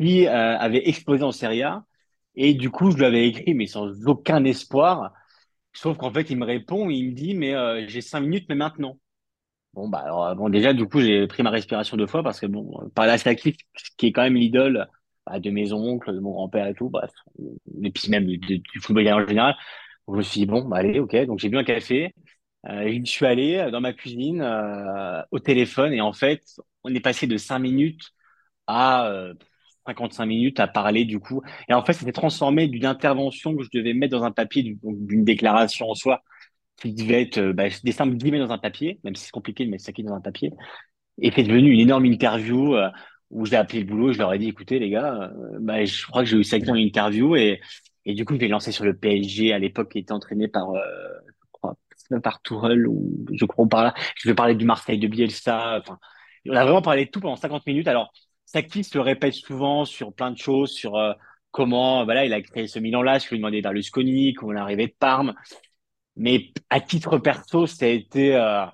qui 0.00 0.26
euh, 0.28 0.58
avait 0.58 0.88
explosé 0.88 1.24
en 1.24 1.32
Serie 1.32 1.62
A. 1.62 1.84
Et 2.36 2.54
du 2.54 2.70
coup, 2.70 2.90
je 2.92 2.98
lui 2.98 3.04
avais 3.06 3.28
écrit, 3.28 3.54
mais 3.54 3.66
sans 3.66 4.06
aucun 4.08 4.44
espoir. 4.44 5.12
Sauf 5.74 5.98
qu'en 5.98 6.12
fait, 6.12 6.30
il 6.30 6.38
me 6.38 6.46
répond, 6.46 6.90
il 6.90 7.10
me 7.10 7.12
dit, 7.14 7.34
mais 7.34 7.54
euh, 7.54 7.86
j'ai 7.88 8.02
cinq 8.02 8.20
minutes, 8.22 8.46
mais 8.48 8.56
maintenant. 8.56 8.98
Bon, 9.78 9.88
bah, 9.88 10.00
alors, 10.00 10.26
euh, 10.26 10.48
déjà, 10.50 10.72
du 10.72 10.86
coup, 10.88 11.00
j'ai 11.00 11.28
pris 11.28 11.44
ma 11.44 11.50
respiration 11.50 11.96
deux 11.96 12.08
fois 12.08 12.24
parce 12.24 12.40
que, 12.40 12.46
bon, 12.46 12.68
euh, 12.82 12.88
par 12.96 13.06
la 13.06 13.16
Sacchi, 13.16 13.56
qui 13.96 14.06
est 14.06 14.12
quand 14.12 14.22
même 14.22 14.34
l'idole 14.34 14.88
bah, 15.24 15.38
de 15.38 15.50
mes 15.50 15.72
oncles, 15.72 16.12
de 16.14 16.18
mon 16.18 16.32
grand-père 16.32 16.66
et 16.66 16.74
tout, 16.74 16.90
bref, 16.90 17.12
et 17.82 17.90
puis 17.92 18.10
même 18.10 18.26
du, 18.26 18.38
du 18.38 18.80
football 18.80 19.08
en 19.08 19.24
général. 19.24 19.54
Je 20.08 20.14
me 20.14 20.22
suis 20.22 20.40
dit, 20.40 20.46
bon, 20.46 20.64
bah, 20.64 20.78
allez, 20.78 20.98
ok. 20.98 21.14
Donc, 21.26 21.38
j'ai 21.38 21.48
bu 21.48 21.58
un 21.58 21.64
café. 21.64 22.12
Euh, 22.68 22.98
je 23.04 23.10
suis 23.10 23.24
allé 23.26 23.56
euh, 23.58 23.70
dans 23.70 23.80
ma 23.80 23.92
cuisine, 23.92 24.42
euh, 24.42 25.22
au 25.30 25.38
téléphone, 25.38 25.92
et 25.92 26.00
en 26.00 26.12
fait, 26.12 26.42
on 26.82 26.92
est 26.94 27.00
passé 27.00 27.26
de 27.28 27.36
cinq 27.36 27.60
minutes 27.60 28.10
à 28.66 29.08
euh, 29.08 29.34
55 29.86 30.26
minutes 30.26 30.60
à 30.60 30.68
parler 30.68 31.04
du 31.04 31.20
coup. 31.20 31.42
Et 31.68 31.74
en 31.74 31.84
fait, 31.84 31.92
s'est 31.94 32.12
transformé 32.12 32.68
d'une 32.68 32.86
intervention 32.86 33.56
que 33.56 33.62
je 33.64 33.70
devais 33.72 33.94
mettre 33.94 34.16
dans 34.18 34.24
un 34.24 34.32
papier, 34.32 34.76
d'une 34.82 35.24
déclaration 35.24 35.90
en 35.90 35.94
soi, 35.94 36.22
qui 36.80 36.92
devait 36.94 37.22
être 37.22 37.38
euh, 37.38 37.52
bah, 37.52 37.64
des 37.82 37.92
simples 37.92 38.16
guillemets 38.16 38.38
dans 38.38 38.52
un 38.52 38.58
papier, 38.58 39.00
même 39.04 39.14
si 39.14 39.24
c'est 39.24 39.30
compliqué 39.30 39.64
de 39.64 39.70
mettre 39.70 39.84
ça 39.84 39.92
qui 39.92 40.02
dans 40.02 40.14
un 40.14 40.20
papier, 40.20 40.52
et 41.20 41.32
c'est 41.34 41.42
devenu 41.42 41.70
une 41.72 41.80
énorme 41.80 42.06
interview 42.06 42.74
euh, 42.74 42.88
où 43.30 43.44
j'ai 43.44 43.56
appelé 43.56 43.80
le 43.80 43.86
boulot, 43.86 44.12
je 44.12 44.18
leur 44.18 44.32
ai 44.32 44.38
dit, 44.38 44.48
écoutez 44.48 44.78
les 44.78 44.90
gars, 44.90 45.30
euh, 45.32 45.58
bah, 45.60 45.84
je 45.84 46.06
crois 46.06 46.22
que 46.22 46.28
j'ai 46.28 46.36
eu 46.36 46.44
ça 46.44 46.58
dans 46.58 46.74
une 46.74 46.86
interview 46.86 47.36
et, 47.36 47.60
et 48.04 48.14
du 48.14 48.24
coup, 48.24 48.34
je 48.34 48.40
vais 48.40 48.48
lancer 48.48 48.72
sur 48.72 48.84
le 48.84 48.96
PSG 48.96 49.52
à 49.52 49.58
l'époque 49.58 49.92
qui 49.92 49.98
était 49.98 50.12
entraîné 50.12 50.48
par, 50.48 50.70
euh, 50.70 50.80
je 51.26 51.46
crois, 51.52 51.76
par 52.22 52.40
Tourelle 52.42 52.86
ou 52.86 53.26
je 53.32 53.44
crois 53.44 53.66
par 53.68 53.82
là. 53.84 53.94
Je 54.16 54.28
vais 54.28 54.34
parler 54.34 54.54
du 54.54 54.64
Marseille 54.64 54.98
de 54.98 55.08
Bielsa. 55.08 55.78
Enfin, 55.80 55.98
on 56.48 56.54
a 56.54 56.64
vraiment 56.64 56.82
parlé 56.82 57.04
de 57.06 57.10
tout 57.10 57.20
pendant 57.20 57.36
50 57.36 57.66
minutes. 57.66 57.88
Alors, 57.88 58.12
Saki 58.46 58.84
se 58.84 58.98
répète 58.98 59.34
souvent 59.34 59.84
sur 59.84 60.14
plein 60.14 60.30
de 60.30 60.38
choses, 60.38 60.70
sur 60.70 60.96
comment, 61.50 62.04
voilà, 62.04 62.24
il 62.24 62.32
a 62.32 62.40
créé 62.40 62.66
ce 62.66 62.78
Milan-là, 62.78 63.18
je 63.18 63.28
lui 63.28 63.36
ai 63.36 63.38
demandé 63.38 63.60
Berlusconi, 63.60 64.32
comment 64.32 64.52
il 64.52 64.56
est 64.56 64.60
arrivé 64.60 64.86
de 64.86 64.94
Parme. 64.98 65.34
Mais 66.18 66.52
à 66.70 66.80
titre 66.80 67.18
perso, 67.18 67.66
ça 67.66 67.86
a 67.86 67.88
été, 67.88 68.34
euh, 68.36 68.66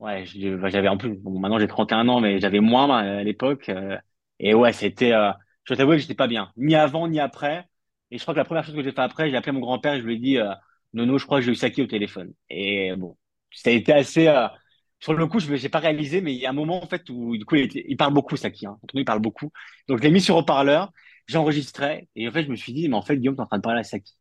ouais, 0.00 0.24
j'avais 0.26 0.88
en 0.88 0.96
plus, 0.98 1.16
bon, 1.16 1.38
maintenant 1.38 1.58
j'ai 1.58 1.68
31 1.68 2.08
ans, 2.08 2.20
mais 2.20 2.40
j'avais 2.40 2.60
moins 2.60 2.90
à 2.98 3.22
l'époque. 3.22 3.68
Euh, 3.68 3.96
et 4.40 4.54
ouais, 4.54 4.72
c'était, 4.72 5.12
euh, 5.12 5.32
je 5.64 5.74
t'avoue 5.74 5.92
que 5.92 5.98
j'étais 5.98 6.14
pas 6.14 6.26
bien, 6.28 6.52
ni 6.56 6.74
avant 6.74 7.08
ni 7.08 7.20
après. 7.20 7.66
Et 8.10 8.18
je 8.18 8.22
crois 8.22 8.34
que 8.34 8.38
la 8.38 8.44
première 8.44 8.64
chose 8.64 8.74
que 8.74 8.82
j'ai 8.82 8.92
fait 8.92 9.00
après, 9.00 9.30
j'ai 9.30 9.36
appelé 9.36 9.52
mon 9.52 9.60
grand-père 9.60 9.94
et 9.94 10.00
je 10.00 10.04
lui 10.04 10.16
ai 10.16 10.18
dit, 10.18 10.38
euh, 10.38 10.52
Nono, 10.92 11.18
je 11.18 11.24
crois 11.26 11.38
que 11.38 11.46
j'ai 11.46 11.52
eu 11.52 11.54
Saki 11.54 11.82
au 11.82 11.86
téléphone. 11.86 12.32
Et 12.50 12.94
bon, 12.96 13.16
ça 13.52 13.70
a 13.70 13.72
été 13.72 13.92
assez, 13.92 14.28
euh, 14.28 14.48
sur 15.00 15.14
le 15.14 15.26
coup, 15.26 15.40
je 15.40 15.52
n'ai 15.52 15.68
pas 15.68 15.78
réalisé, 15.80 16.20
mais 16.20 16.34
il 16.34 16.40
y 16.40 16.46
a 16.46 16.50
un 16.50 16.52
moment 16.52 16.82
en 16.82 16.86
fait 16.86 17.08
où 17.10 17.36
du 17.36 17.44
coup 17.44 17.56
il, 17.56 17.96
parle 17.96 18.14
beaucoup 18.14 18.36
Saki. 18.36 18.66
Hein. 18.66 18.78
il 18.94 19.04
parle 19.04 19.20
beaucoup. 19.20 19.50
Donc 19.88 19.98
je 19.98 20.04
l'ai 20.04 20.10
mis 20.10 20.20
sur 20.20 20.36
haut-parleur, 20.36 20.92
j'enregistrais 21.26 22.08
et 22.16 22.28
en 22.28 22.32
fait 22.32 22.44
je 22.44 22.50
me 22.50 22.56
suis 22.56 22.72
dit 22.72 22.88
mais 22.88 22.96
en 22.96 23.02
fait 23.02 23.16
Guillaume 23.16 23.36
t'es 23.36 23.42
en 23.42 23.46
train 23.46 23.58
de 23.58 23.62
parler 23.62 23.80
à 23.80 23.84
Saki. 23.84 24.14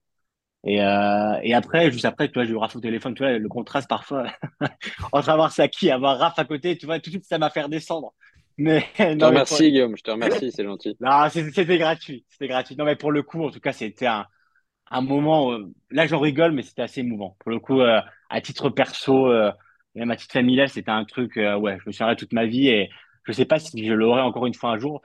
Et, 0.63 0.81
euh, 0.81 1.39
et 1.41 1.53
après, 1.53 1.91
juste 1.91 2.05
après, 2.05 2.27
tu 2.27 2.35
vois, 2.35 2.45
j'ai 2.45 2.51
eu 2.51 2.57
Raph 2.57 2.75
au 2.75 2.79
téléphone, 2.79 3.15
tu 3.15 3.23
vois, 3.23 3.37
le 3.37 3.49
contraste 3.49 3.89
parfois 3.89 4.27
entre 5.11 5.29
avoir 5.29 5.51
Saki 5.51 5.87
et 5.87 5.91
avoir 5.91 6.19
Raph 6.19 6.37
à 6.37 6.45
côté, 6.45 6.77
tu 6.77 6.85
vois, 6.85 6.99
tout 6.99 7.09
de 7.09 7.15
suite 7.15 7.25
ça 7.25 7.39
m'a 7.39 7.49
fait 7.49 7.63
redescendre. 7.63 8.13
Mais 8.57 8.85
je 8.99 9.15
te 9.15 9.25
remercie 9.25 9.71
Guillaume, 9.71 9.97
je 9.97 10.03
te 10.03 10.11
remercie, 10.11 10.51
c'est 10.51 10.63
gentil. 10.63 10.95
Non, 11.01 11.27
c'était 11.29 11.77
gratuit, 11.77 12.25
c'était 12.29 12.47
gratuit. 12.47 12.75
Non 12.75 12.85
mais 12.85 12.95
pour 12.95 13.11
le 13.11 13.23
coup, 13.23 13.43
en 13.43 13.49
tout 13.49 13.59
cas, 13.59 13.73
c'était 13.73 14.05
un, 14.05 14.27
un 14.91 15.01
moment. 15.01 15.53
Euh, 15.53 15.71
là, 15.89 16.05
j'en 16.05 16.19
rigole, 16.19 16.51
mais 16.51 16.61
c'était 16.61 16.83
assez 16.83 16.99
émouvant. 16.99 17.35
Pour 17.39 17.49
le 17.49 17.59
coup, 17.59 17.81
euh, 17.81 17.99
à 18.29 18.41
titre 18.41 18.69
perso. 18.69 19.27
Euh, 19.27 19.51
même 19.95 20.11
à 20.11 20.15
titre 20.15 20.31
familial, 20.31 20.69
c'était 20.69 20.91
un 20.91 21.03
truc, 21.03 21.35
ouais, 21.35 21.77
je 21.81 21.83
me 21.85 21.91
souviendrai 21.91 22.15
toute 22.15 22.31
ma 22.31 22.45
vie 22.45 22.69
et 22.69 22.89
je 23.25 23.33
sais 23.33 23.43
pas 23.43 23.59
si 23.59 23.85
je 23.85 23.91
l'aurai 23.91 24.21
encore 24.21 24.45
une 24.45 24.53
fois 24.53 24.69
un 24.69 24.77
jour. 24.77 25.01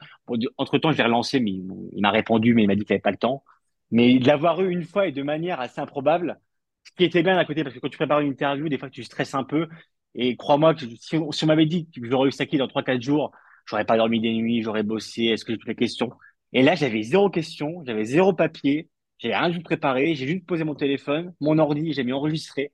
Entre 0.57 0.77
temps, 0.77 0.93
je 0.93 0.97
l'ai 0.97 1.03
relancé, 1.03 1.41
mais 1.41 1.51
il, 1.51 1.99
m'a 2.01 2.09
répondu, 2.09 2.53
mais 2.53 2.63
il 2.63 2.67
m'a 2.67 2.75
dit 2.75 2.85
qu'il 2.85 2.93
avait 2.93 3.01
pas 3.01 3.11
le 3.11 3.17
temps. 3.17 3.43
Mais 3.91 4.19
de 4.19 4.27
l'avoir 4.27 4.61
eu 4.61 4.71
une 4.71 4.83
fois 4.83 5.07
et 5.07 5.11
de 5.11 5.23
manière 5.23 5.59
assez 5.59 5.79
improbable, 5.81 6.39
ce 6.83 6.91
qui 6.95 7.03
était 7.05 7.23
bien 7.23 7.35
d'un 7.35 7.45
côté, 7.45 7.63
parce 7.63 7.75
que 7.75 7.79
quand 7.79 7.89
tu 7.89 7.97
prépares 7.97 8.21
une 8.21 8.31
interview, 8.31 8.69
des 8.69 8.77
fois 8.77 8.89
tu 8.89 9.03
stresses 9.03 9.33
un 9.33 9.43
peu. 9.43 9.67
Et 10.15 10.35
crois-moi 10.35 10.73
que 10.75 10.85
si, 10.99 11.17
on, 11.17 11.45
m'avait 11.45 11.65
dit 11.65 11.89
que 11.89 12.01
j'aurais 12.09 12.29
eu 12.29 12.31
Saki 12.31 12.57
dans 12.57 12.67
3-4 12.67 13.01
jours, 13.01 13.31
j'aurais 13.65 13.85
pas 13.85 13.97
dormi 13.97 14.19
des 14.19 14.33
nuits, 14.33 14.61
j'aurais 14.63 14.83
bossé, 14.83 15.25
est-ce 15.25 15.45
que 15.45 15.53
j'ai 15.53 15.57
toutes 15.59 15.67
les 15.67 15.75
questions? 15.75 16.11
Et 16.53 16.63
là, 16.63 16.75
j'avais 16.75 17.01
zéro 17.03 17.29
question, 17.29 17.83
j'avais 17.85 18.05
zéro 18.05 18.33
papier, 18.33 18.89
j'avais 19.19 19.35
rien 19.37 19.49
du 19.49 19.61
préparé, 19.61 20.15
j'ai 20.15 20.27
juste 20.27 20.45
posé 20.45 20.63
mon 20.63 20.75
téléphone, 20.75 21.33
mon 21.41 21.57
ordi, 21.59 21.93
j'ai 21.93 22.03
mis 22.03 22.13
enregistré. 22.13 22.71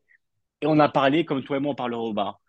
Et 0.62 0.68
on 0.68 0.80
a 0.80 0.90
parlé 0.90 1.26
comme 1.26 1.44
toi 1.44 1.58
et 1.58 1.60
moi 1.60 1.74
on 1.74 1.76
parle 1.76 1.94
au 1.96 2.14
bar. 2.14 2.40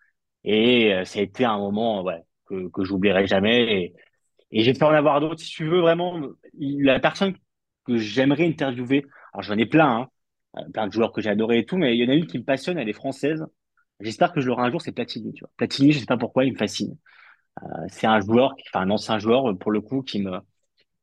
Et 0.44 0.94
euh, 0.94 1.04
ça 1.04 1.20
a 1.20 1.22
été 1.22 1.44
un 1.44 1.58
moment 1.58 2.02
ouais, 2.02 2.22
que, 2.46 2.68
que 2.70 2.84
j'oublierai 2.84 3.26
jamais. 3.26 3.62
Et, 3.84 3.94
et 4.52 4.62
j'ai 4.64 4.74
fait 4.74 4.84
en 4.84 4.90
avoir 4.90 5.20
d'autres. 5.20 5.40
Si 5.40 5.50
tu 5.50 5.66
veux 5.66 5.80
vraiment, 5.80 6.20
la 6.58 7.00
personne 7.00 7.34
que 7.84 7.96
j'aimerais 7.96 8.46
interviewer, 8.46 9.04
alors 9.32 9.42
j'en 9.42 9.56
ai 9.58 9.66
plein, 9.66 9.88
hein, 9.88 10.08
euh, 10.58 10.70
plein 10.72 10.86
de 10.86 10.92
joueurs 10.92 11.12
que 11.12 11.20
j'ai 11.20 11.30
adoré 11.30 11.58
et 11.58 11.66
tout, 11.66 11.76
mais 11.76 11.96
il 11.96 12.02
y 12.02 12.06
en 12.06 12.12
a 12.12 12.14
une 12.14 12.26
qui 12.26 12.38
me 12.38 12.44
passionne, 12.44 12.78
elle 12.78 12.88
est 12.88 12.92
française. 12.92 13.44
J'espère 14.00 14.32
que 14.32 14.40
je 14.40 14.46
l'aurai 14.48 14.62
un 14.64 14.70
jour, 14.70 14.82
c'est 14.82 14.92
Platini. 14.92 15.32
Tu 15.32 15.40
vois. 15.40 15.50
Platini, 15.56 15.92
je 15.92 16.00
sais 16.00 16.06
pas 16.06 16.16
pourquoi, 16.16 16.44
il 16.44 16.52
me 16.52 16.58
fascine. 16.58 16.96
Euh, 17.62 17.66
c'est 17.88 18.06
un 18.06 18.20
joueur, 18.20 18.54
enfin 18.68 18.84
un 18.86 18.90
ancien 18.90 19.18
joueur 19.18 19.56
pour 19.58 19.70
le 19.70 19.80
coup, 19.80 20.02
qui 20.02 20.20
me 20.22 20.38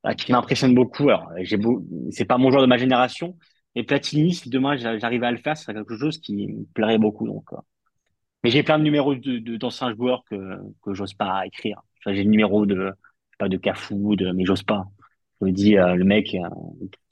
bah, 0.03 0.15
qui 0.15 0.31
m'impressionne 0.31 0.73
beaucoup. 0.75 1.09
Alors, 1.09 1.31
j'ai 1.41 1.57
beau, 1.57 1.85
c'est 2.11 2.25
pas 2.25 2.37
mon 2.37 2.49
joueur 2.51 2.63
de 2.63 2.67
ma 2.67 2.77
génération, 2.77 3.37
et 3.75 3.83
Platini, 3.83 4.33
si 4.33 4.49
demain 4.49 4.75
j'arrive 4.75 5.23
à 5.23 5.31
le 5.31 5.37
faire, 5.37 5.55
ce 5.57 5.63
serait 5.63 5.73
quelque 5.75 5.97
chose 5.97 6.19
qui 6.19 6.47
me 6.47 6.65
plairait 6.73 6.97
beaucoup. 6.97 7.27
Donc, 7.27 7.53
euh. 7.53 7.57
mais 8.43 8.49
j'ai 8.51 8.63
plein 8.63 8.79
de 8.79 8.83
numéros 8.83 9.15
d'anciens 9.15 9.93
joueurs 9.95 10.23
que 10.29 10.35
que 10.83 10.93
j'ose 10.93 11.13
pas 11.13 11.45
écrire. 11.45 11.81
j'ai 12.05 12.23
le 12.23 12.29
numéro 12.29 12.65
de 12.65 12.91
pas 13.39 13.49
de 13.49 13.57
Cafou, 13.57 14.15
de 14.15 14.31
mais 14.31 14.45
j'ose 14.45 14.63
pas. 14.63 14.85
Je 15.41 15.45
me 15.45 15.51
dis 15.51 15.77
euh, 15.77 15.95
le 15.95 16.05
mec, 16.05 16.33
euh, 16.35 16.47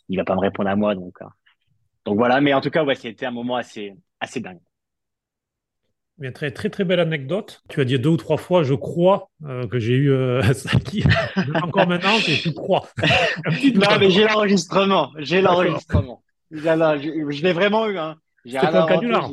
il 0.07 0.17
va 0.17 0.23
pas 0.23 0.35
me 0.35 0.39
répondre 0.39 0.69
à 0.69 0.75
moi, 0.75 0.95
donc 0.95 1.17
donc 2.05 2.17
voilà. 2.17 2.39
Mais 2.41 2.53
en 2.53 2.61
tout 2.61 2.69
cas, 2.69 2.83
ouais, 2.83 2.95
c'était 2.95 3.25
un 3.25 3.31
moment 3.31 3.55
assez 3.55 3.93
assez 4.19 4.39
dingue. 4.39 4.59
Bien, 6.17 6.31
très, 6.33 6.51
très, 6.51 6.69
très 6.69 6.83
belle 6.83 6.99
anecdote. 6.99 7.61
Tu 7.69 7.79
as 7.79 7.85
dit 7.85 7.97
deux 7.97 8.09
ou 8.09 8.17
trois 8.17 8.35
fois, 8.37 8.63
je 8.63 8.73
crois 8.73 9.29
que 9.41 9.79
j'ai 9.79 9.95
eu 9.95 10.11
ça 10.53 10.77
qui. 10.79 11.03
Encore 11.61 11.87
maintenant, 11.87 12.17
je 12.17 12.49
crois. 12.49 12.87
non, 13.75 13.97
mais 13.99 14.09
j'ai 14.09 14.25
l'enregistrement. 14.25 15.11
J'ai 15.17 15.41
l'enregistrement 15.41 16.21
je, 16.51 17.43
l'ai 17.43 17.53
vraiment 17.53 17.87
eu. 17.87 17.97
Hein. 17.97 18.17
J'ai 18.45 18.57
pas 18.57 18.83
un 18.83 18.87
canular. 18.87 19.29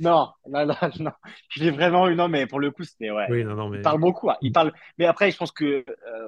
Non, 0.00 0.28
non, 0.48 0.66
non, 0.66 0.74
non. 1.00 1.10
Je 1.50 1.64
l'ai 1.64 1.70
vraiment 1.70 2.08
eu. 2.08 2.14
Non, 2.14 2.28
mais 2.28 2.46
pour 2.46 2.60
le 2.60 2.70
coup, 2.70 2.84
c'était. 2.84 3.10
Ouais. 3.10 3.26
Oui, 3.30 3.44
non, 3.44 3.54
non, 3.54 3.68
mais... 3.68 3.78
Il 3.78 3.82
parle 3.82 4.00
beaucoup. 4.00 4.30
Hein. 4.30 4.36
Il 4.40 4.52
parle... 4.52 4.72
Mais 4.98 5.06
après, 5.06 5.30
je 5.30 5.36
pense 5.36 5.52
que 5.52 5.64
euh, 5.64 5.84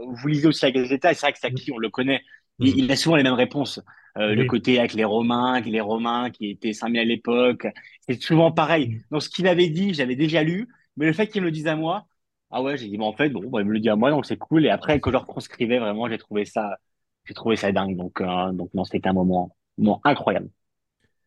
vous 0.07 0.29
lisez 0.29 0.47
aussi 0.47 0.65
la 0.65 0.71
Gazeta, 0.71 1.11
et 1.11 1.15
c'est 1.15 1.27
vrai 1.27 1.33
que 1.33 1.39
Saki, 1.39 1.73
on 1.73 1.79
le 1.79 1.91
connaît. 1.91 2.23
Il, 2.61 2.91
a 2.91 2.97
souvent 2.97 3.17
les 3.17 3.23
mêmes 3.23 3.33
réponses. 3.33 3.81
Euh, 4.17 4.35
Le 4.35 4.45
côté 4.45 4.79
avec 4.79 4.95
les 4.95 5.05
Romains, 5.05 5.61
les 5.61 5.81
Romains 5.81 6.31
qui 6.31 6.51
étaient 6.51 6.73
5000 6.73 7.01
à 7.01 7.05
l'époque. 7.05 7.67
C'est 8.07 8.21
souvent 8.23 8.53
pareil. 8.53 9.03
Donc, 9.11 9.23
ce 9.23 9.29
qu'il 9.29 9.49
avait 9.49 9.69
dit, 9.69 9.93
j'avais 9.93 10.15
déjà 10.15 10.43
lu. 10.45 10.69
Mais 10.97 11.07
le 11.07 11.13
fait 11.13 11.27
qu'il 11.27 11.41
me 11.41 11.47
le 11.47 11.53
dise 11.53 11.67
à 11.67 11.75
moi, 11.75 12.07
ah 12.51 12.63
ouais, 12.63 12.77
j'ai 12.77 12.89
dit, 12.89 12.97
bon, 12.97 13.07
en 13.07 13.13
fait, 13.13 13.31
bon, 13.31 13.41
bah, 13.51 13.61
il 13.61 13.67
me 13.67 13.73
le 13.73 13.81
dit 13.81 13.89
à 13.89 13.97
moi, 13.97 14.11
donc 14.11 14.27
c'est 14.27 14.37
cool. 14.37 14.65
Et 14.67 14.71
après, 14.71 15.01
quand 15.01 15.11
je 15.11 15.17
retranscrivais, 15.17 15.81
vraiment, 15.81 16.09
j'ai 16.09 16.19
trouvé 16.19 16.45
ça, 16.45 16.79
j'ai 17.25 17.35
trouvé 17.35 17.57
ça 17.57 17.73
dingue. 17.73 17.97
Donc, 17.97 18.21
euh, 18.21 18.53
donc 18.53 18.73
non, 18.75 18.85
c'était 18.85 19.09
un 19.09 19.13
moment 19.13 19.57
bon, 19.79 20.01
incroyable. 20.05 20.49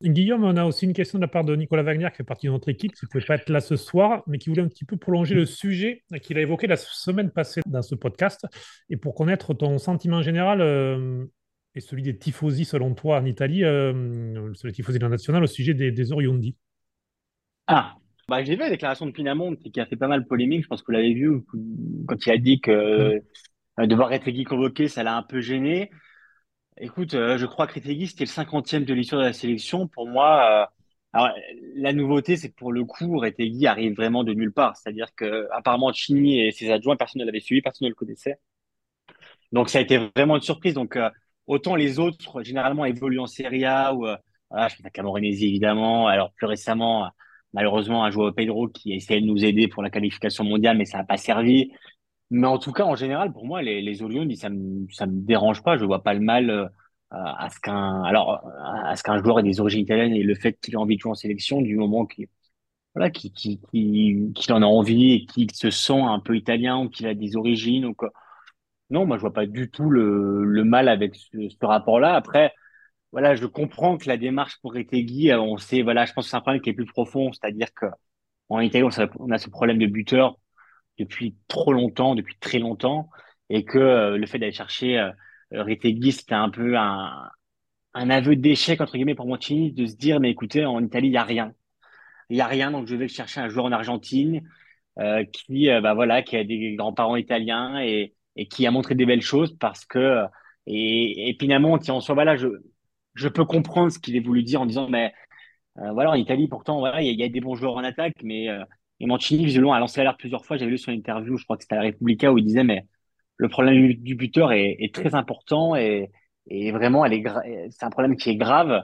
Guillaume, 0.01 0.43
on 0.43 0.55
a 0.57 0.65
aussi 0.65 0.85
une 0.85 0.93
question 0.93 1.17
de 1.17 1.23
la 1.23 1.27
part 1.27 1.43
de 1.43 1.55
Nicolas 1.55 1.81
Wagner, 1.81 2.07
qui 2.11 2.17
fait 2.17 2.23
partie 2.23 2.45
de 2.45 2.51
notre 2.51 2.69
équipe, 2.69 2.93
qui 2.93 3.05
ne 3.05 3.09
pouvait 3.09 3.25
pas 3.25 3.35
être 3.35 3.49
là 3.49 3.59
ce 3.59 3.75
soir, 3.75 4.23
mais 4.27 4.37
qui 4.37 4.49
voulait 4.49 4.61
un 4.61 4.67
petit 4.67 4.85
peu 4.85 4.95
prolonger 4.95 5.33
le 5.33 5.45
sujet 5.45 6.03
qu'il 6.21 6.37
a 6.37 6.41
évoqué 6.41 6.67
la 6.67 6.77
semaine 6.77 7.31
passée 7.31 7.61
dans 7.65 7.81
ce 7.81 7.95
podcast, 7.95 8.45
et 8.89 8.97
pour 8.97 9.15
connaître 9.15 9.55
ton 9.55 9.79
sentiment 9.79 10.21
général 10.21 10.61
euh, 10.61 11.25
et 11.73 11.79
celui 11.79 12.03
des 12.03 12.15
tifosi, 12.15 12.63
selon 12.63 12.93
toi, 12.93 13.19
en 13.19 13.25
Italie, 13.25 13.63
euh, 13.63 14.53
sur 14.53 14.67
les 14.67 14.73
tifosi 14.73 14.99
de 14.99 15.03
la 15.03 15.09
nationale, 15.09 15.43
au 15.43 15.47
sujet 15.47 15.73
des, 15.73 15.91
des 15.91 16.11
Oriondi. 16.11 16.55
Ah, 17.65 17.95
bah, 18.29 18.43
j'ai 18.43 18.53
vu 18.53 18.59
la 18.59 18.69
déclaration 18.69 19.07
de 19.07 19.11
Pinamont 19.11 19.55
qui 19.55 19.79
a 19.79 19.87
fait 19.87 19.95
pas 19.95 20.07
mal 20.07 20.27
polémique, 20.27 20.61
je 20.61 20.67
pense 20.67 20.81
que 20.81 20.87
vous 20.87 20.91
l'avez 20.91 21.15
vu, 21.15 21.41
quand 22.07 22.23
il 22.23 22.31
a 22.31 22.37
dit 22.37 22.61
que 22.61 23.19
mmh. 23.79 23.87
devoir 23.87 24.13
être 24.13 24.29
convoqué, 24.43 24.89
ça 24.89 25.01
l'a 25.01 25.17
un 25.17 25.23
peu 25.23 25.41
gêné. 25.41 25.89
Écoute, 26.79 27.13
euh, 27.15 27.37
je 27.37 27.45
crois 27.45 27.65
que 27.65 27.73
Retegui, 27.73 28.07
c'était 28.07 28.25
le 28.25 28.29
cinquantième 28.29 28.85
de 28.85 28.93
l'histoire 28.93 29.21
de 29.21 29.27
la 29.27 29.33
sélection. 29.33 29.87
Pour 29.87 30.07
moi, 30.07 30.63
euh, 30.63 30.65
alors, 31.13 31.29
la 31.75 31.93
nouveauté, 31.93 32.35
c'est 32.37 32.49
que 32.49 32.55
pour 32.55 32.71
le 32.71 32.83
coup, 32.85 33.17
Retegui 33.19 33.65
arrive 33.65 33.95
vraiment 33.95 34.23
de 34.23 34.33
nulle 34.33 34.53
part. 34.53 34.77
C'est-à-dire 34.77 35.07
que, 35.15 35.47
apparemment, 35.51 35.91
Chini 35.91 36.39
et 36.41 36.51
ses 36.51 36.71
adjoints, 36.71 36.95
personne 36.95 37.21
ne 37.21 37.25
l'avait 37.25 37.39
suivi, 37.39 37.61
personne 37.61 37.85
ne 37.85 37.89
le 37.89 37.95
connaissait. 37.95 38.39
Donc, 39.51 39.69
ça 39.69 39.79
a 39.79 39.81
été 39.81 39.97
vraiment 40.15 40.35
une 40.35 40.41
surprise. 40.41 40.73
Donc, 40.75 40.95
euh, 40.95 41.09
autant 41.47 41.75
les 41.75 41.99
autres, 41.99 42.43
généralement, 42.43 42.85
évoluent 42.85 43.19
en 43.19 43.27
Serie 43.27 43.65
A 43.65 43.93
ou, 43.95 44.05
voilà, 44.49 44.67
je 44.67 44.75
pense 44.75 44.85
à 44.85 44.89
Camoranesi, 44.91 45.47
évidemment. 45.47 46.07
Alors, 46.07 46.31
plus 46.33 46.45
récemment, 46.45 47.09
malheureusement, 47.53 48.05
un 48.05 48.11
joueur 48.11 48.35
Pedro 48.35 48.67
qui 48.67 48.93
a 48.93 48.95
essayé 48.95 49.21
de 49.21 49.25
nous 49.25 49.43
aider 49.43 49.67
pour 49.67 49.81
la 49.81 49.89
qualification 49.89 50.43
mondiale, 50.43 50.77
mais 50.77 50.85
ça 50.85 50.99
n'a 50.99 51.05
pas 51.05 51.17
servi. 51.17 51.71
Mais 52.29 52.47
en 52.47 52.57
tout 52.59 52.73
cas, 52.73 52.83
en 52.83 52.95
général, 52.95 53.31
pour 53.31 53.45
moi, 53.45 53.61
les, 53.61 53.81
les 53.81 54.01
Olions, 54.03 54.27
ça 54.35 54.49
me, 54.49 54.87
ça 54.91 55.05
me 55.05 55.21
dérange 55.21 55.63
pas. 55.63 55.77
Je 55.77 55.85
vois 55.85 56.03
pas 56.03 56.13
le 56.13 56.19
mal 56.19 56.49
euh, 56.49 56.67
à 57.11 57.49
ce 57.49 57.59
qu'un, 57.59 58.03
alors, 58.03 58.41
à 58.85 58.95
ce 58.97 59.03
qu'un 59.03 59.21
joueur 59.23 59.39
ait 59.39 59.43
des 59.43 59.59
origines 59.61 59.81
italiennes 59.81 60.13
et 60.13 60.23
le 60.23 60.35
fait 60.35 60.59
qu'il 60.59 60.73
ait 60.73 60.77
envie 60.77 60.95
de 60.97 61.01
jouer 61.01 61.11
en 61.11 61.15
sélection 61.15 61.61
du 61.61 61.77
moment 61.77 62.05
qu'il, 62.05 62.27
voilà, 62.95 63.11
qui, 63.11 63.31
qui, 63.33 63.59
qui, 63.71 64.33
qu'il 64.35 64.53
en 64.53 64.61
a 64.63 64.65
envie 64.67 65.13
et 65.13 65.25
qu'il 65.27 65.51
se 65.53 65.71
sent 65.71 65.99
un 66.01 66.19
peu 66.19 66.37
italien 66.37 66.79
ou 66.79 66.89
qu'il 66.89 67.07
a 67.07 67.15
des 67.15 67.37
origines 67.37 67.85
ou 67.85 67.93
quoi. 67.95 68.11
Non, 68.89 69.05
moi, 69.05 69.17
je 69.17 69.21
vois 69.21 69.33
pas 69.33 69.45
du 69.45 69.69
tout 69.69 69.89
le, 69.89 70.43
le 70.45 70.63
mal 70.63 70.87
avec 70.89 71.15
ce, 71.15 71.49
ce 71.49 71.65
rapport-là. 71.65 72.15
Après, 72.15 72.53
voilà, 73.11 73.35
je 73.35 73.45
comprends 73.47 73.97
que 73.97 74.07
la 74.09 74.17
démarche 74.17 74.59
pour 74.61 74.73
Retegui, 74.73 75.31
euh, 75.31 75.41
on 75.41 75.57
sait, 75.57 75.83
voilà, 75.83 76.05
je 76.05 76.13
pense 76.13 76.25
que 76.25 76.31
c'est 76.31 76.37
un 76.37 76.41
problème 76.41 76.61
qui 76.61 76.69
est 76.71 76.73
plus 76.73 76.85
profond, 76.87 77.31
c'est-à-dire 77.33 77.69
que 77.75 77.87
en 78.49 78.59
Italie, 78.61 78.83
on 79.19 79.31
a 79.31 79.37
ce 79.39 79.49
problème 79.49 79.79
de 79.79 79.87
buteur 79.87 80.37
depuis 80.97 81.35
trop 81.47 81.73
longtemps, 81.73 82.15
depuis 82.15 82.35
très 82.39 82.59
longtemps, 82.59 83.09
et 83.49 83.63
que 83.65 83.77
euh, 83.77 84.17
le 84.17 84.25
fait 84.27 84.39
d'aller 84.39 84.51
chercher 84.51 84.99
euh, 84.99 85.11
Retegui, 85.51 86.11
c'était 86.11 86.35
un 86.35 86.49
peu 86.49 86.77
un, 86.77 87.29
un 87.93 88.09
aveu 88.09 88.35
d'échec 88.35 88.81
entre 88.81 88.93
guillemets 88.93 89.15
pour 89.15 89.27
Mancini 89.27 89.71
de 89.71 89.85
se 89.85 89.95
dire 89.95 90.19
mais 90.19 90.29
écoutez 90.31 90.65
en 90.65 90.83
Italie 90.83 91.07
il 91.07 91.13
y 91.13 91.17
a 91.17 91.23
rien, 91.23 91.53
il 92.29 92.37
y 92.37 92.41
a 92.41 92.47
rien 92.47 92.71
donc 92.71 92.87
je 92.87 92.95
vais 92.95 93.07
chercher 93.07 93.41
un 93.41 93.49
joueur 93.49 93.65
en 93.65 93.71
Argentine 93.71 94.41
euh, 94.99 95.23
qui 95.25 95.69
euh, 95.69 95.81
bah 95.81 95.93
voilà 95.93 96.21
qui 96.21 96.37
a 96.37 96.43
des 96.43 96.75
grands-parents 96.75 97.15
italiens 97.15 97.79
et, 97.81 98.15
et 98.35 98.47
qui 98.47 98.67
a 98.67 98.71
montré 98.71 98.95
des 98.95 99.05
belles 99.05 99.21
choses 99.21 99.57
parce 99.57 99.85
que 99.85 100.23
et, 100.67 101.29
et 101.29 101.37
finalement, 101.39 101.73
en 101.73 102.01
soi, 102.01 102.13
voilà, 102.13 102.35
je 102.35 102.47
je 103.15 103.27
peux 103.29 103.45
comprendre 103.45 103.91
ce 103.91 103.99
qu'il 103.99 104.15
ait 104.15 104.19
voulu 104.19 104.43
dire 104.43 104.61
en 104.61 104.65
disant, 104.67 104.89
mais 104.89 105.13
voilà, 105.75 106.11
en 106.11 106.15
Italie, 106.15 106.47
pourtant, 106.47 106.79
voilà, 106.79 107.01
il 107.01 107.19
y, 107.19 107.23
a 107.23 107.29
des 107.29 107.41
bons 107.41 107.55
joueurs 107.55 107.75
en 107.75 107.83
attaque, 107.83 108.15
mais 108.23 108.47
et 108.99 109.05
Mancini, 109.05 109.45
visiblement, 109.45 109.73
a 109.73 109.79
lancé 109.79 109.99
l'alerte 109.99 110.19
plusieurs 110.19 110.45
fois. 110.45 110.57
J'avais 110.57 110.71
lu 110.71 110.77
son 110.77 110.91
interview, 110.91 111.37
je 111.37 111.43
crois 111.43 111.57
que 111.57 111.63
c'était 111.63 111.75
à 111.75 111.79
la 111.83 111.87
Repubblica, 111.87 112.31
où 112.31 112.37
il 112.37 112.45
disait, 112.45 112.63
mais 112.63 112.85
le 113.37 113.49
problème 113.49 113.93
du, 113.93 114.15
buteur 114.15 114.51
est, 114.51 114.77
est, 114.79 114.93
très 114.93 115.15
important 115.15 115.75
et, 115.75 116.11
et 116.47 116.71
vraiment, 116.71 117.05
elle 117.05 117.13
est 117.13 117.23
c'est 117.71 117.85
un 117.85 117.89
problème 117.91 118.15
qui 118.17 118.31
est 118.31 118.35
grave. 118.35 118.83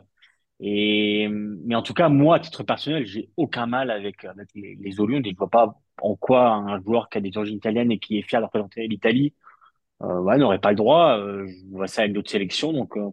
Et, 0.59 1.27
mais 1.29 1.75
en 1.75 1.81
tout 1.81 1.93
cas, 1.93 2.09
moi, 2.09 2.37
à 2.37 2.39
titre 2.39 2.63
personnel, 2.63 3.05
j'ai 3.05 3.29
aucun 3.37 3.65
mal 3.65 3.91
avec, 3.91 4.25
les, 4.55 4.77
les 4.79 4.99
Olions. 5.01 5.21
Je 5.23 5.31
ne 5.31 5.35
vois 5.35 5.49
pas 5.49 5.75
en 6.01 6.15
quoi 6.15 6.51
un 6.51 6.81
joueur 6.81 7.09
qui 7.09 7.17
a 7.17 7.21
des 7.21 7.35
origines 7.37 7.57
italiennes 7.57 7.91
et 7.91 7.99
qui 7.99 8.17
est 8.19 8.21
fier 8.21 8.39
de 8.39 8.45
représenter 8.45 8.87
l'Italie 8.87 9.33
euh, 10.03 10.19
ouais, 10.21 10.37
n'aurait 10.37 10.59
pas 10.59 10.71
le 10.71 10.75
droit. 10.75 11.17
Euh, 11.17 11.47
je 11.47 11.75
vois 11.75 11.87
ça 11.87 12.01
avec 12.01 12.13
d'autres 12.13 12.31
sélections. 12.31 12.73
Donc, 12.73 12.97
euh, 12.97 13.09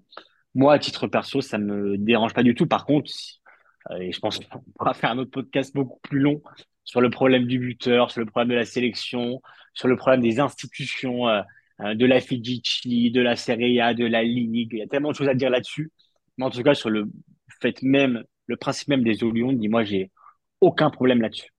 moi, 0.54 0.74
à 0.74 0.78
titre 0.78 1.06
perso, 1.06 1.40
ça 1.40 1.58
me 1.58 1.96
dérange 1.98 2.34
pas 2.34 2.42
du 2.42 2.54
tout. 2.54 2.66
Par 2.66 2.84
contre, 2.86 3.10
euh, 3.90 4.10
je 4.10 4.18
pense 4.20 4.38
qu'on 4.38 4.60
pourra 4.78 4.94
faire 4.94 5.10
un 5.10 5.18
autre 5.18 5.30
podcast 5.30 5.74
beaucoup 5.74 6.00
plus 6.02 6.20
long 6.20 6.42
sur 6.84 7.00
le 7.00 7.10
problème 7.10 7.46
du 7.46 7.58
buteur, 7.58 8.10
sur 8.10 8.20
le 8.20 8.26
problème 8.26 8.50
de 8.50 8.54
la 8.54 8.64
sélection, 8.64 9.40
sur 9.74 9.88
le 9.88 9.96
problème 9.96 10.20
des 10.20 10.40
institutions, 10.40 11.26
de 11.78 12.06
la 12.06 12.20
FIGC, 12.20 13.12
de 13.12 13.20
la 13.20 13.36
Serie 13.36 13.80
A, 13.80 13.94
de 13.94 14.04
la 14.04 14.22
Ligue. 14.22 14.70
Il 14.72 14.78
y 14.78 14.82
a 14.82 14.86
tellement 14.86 15.10
de 15.10 15.16
choses 15.16 15.28
à 15.28 15.34
dire 15.34 15.50
là-dessus. 15.50 15.90
Mais 16.36 16.44
en 16.44 16.50
tout 16.50 16.62
cas, 16.62 16.74
sur 16.74 16.90
le 16.90 17.10
fait 17.60 17.82
même, 17.82 18.24
le 18.46 18.56
principe 18.56 18.88
même 18.88 19.02
des 19.02 19.22
eaux 19.22 19.32
dis-moi, 19.32 19.84
j'ai 19.84 20.10
aucun 20.60 20.90
problème 20.90 21.20
là-dessus. 21.20 21.50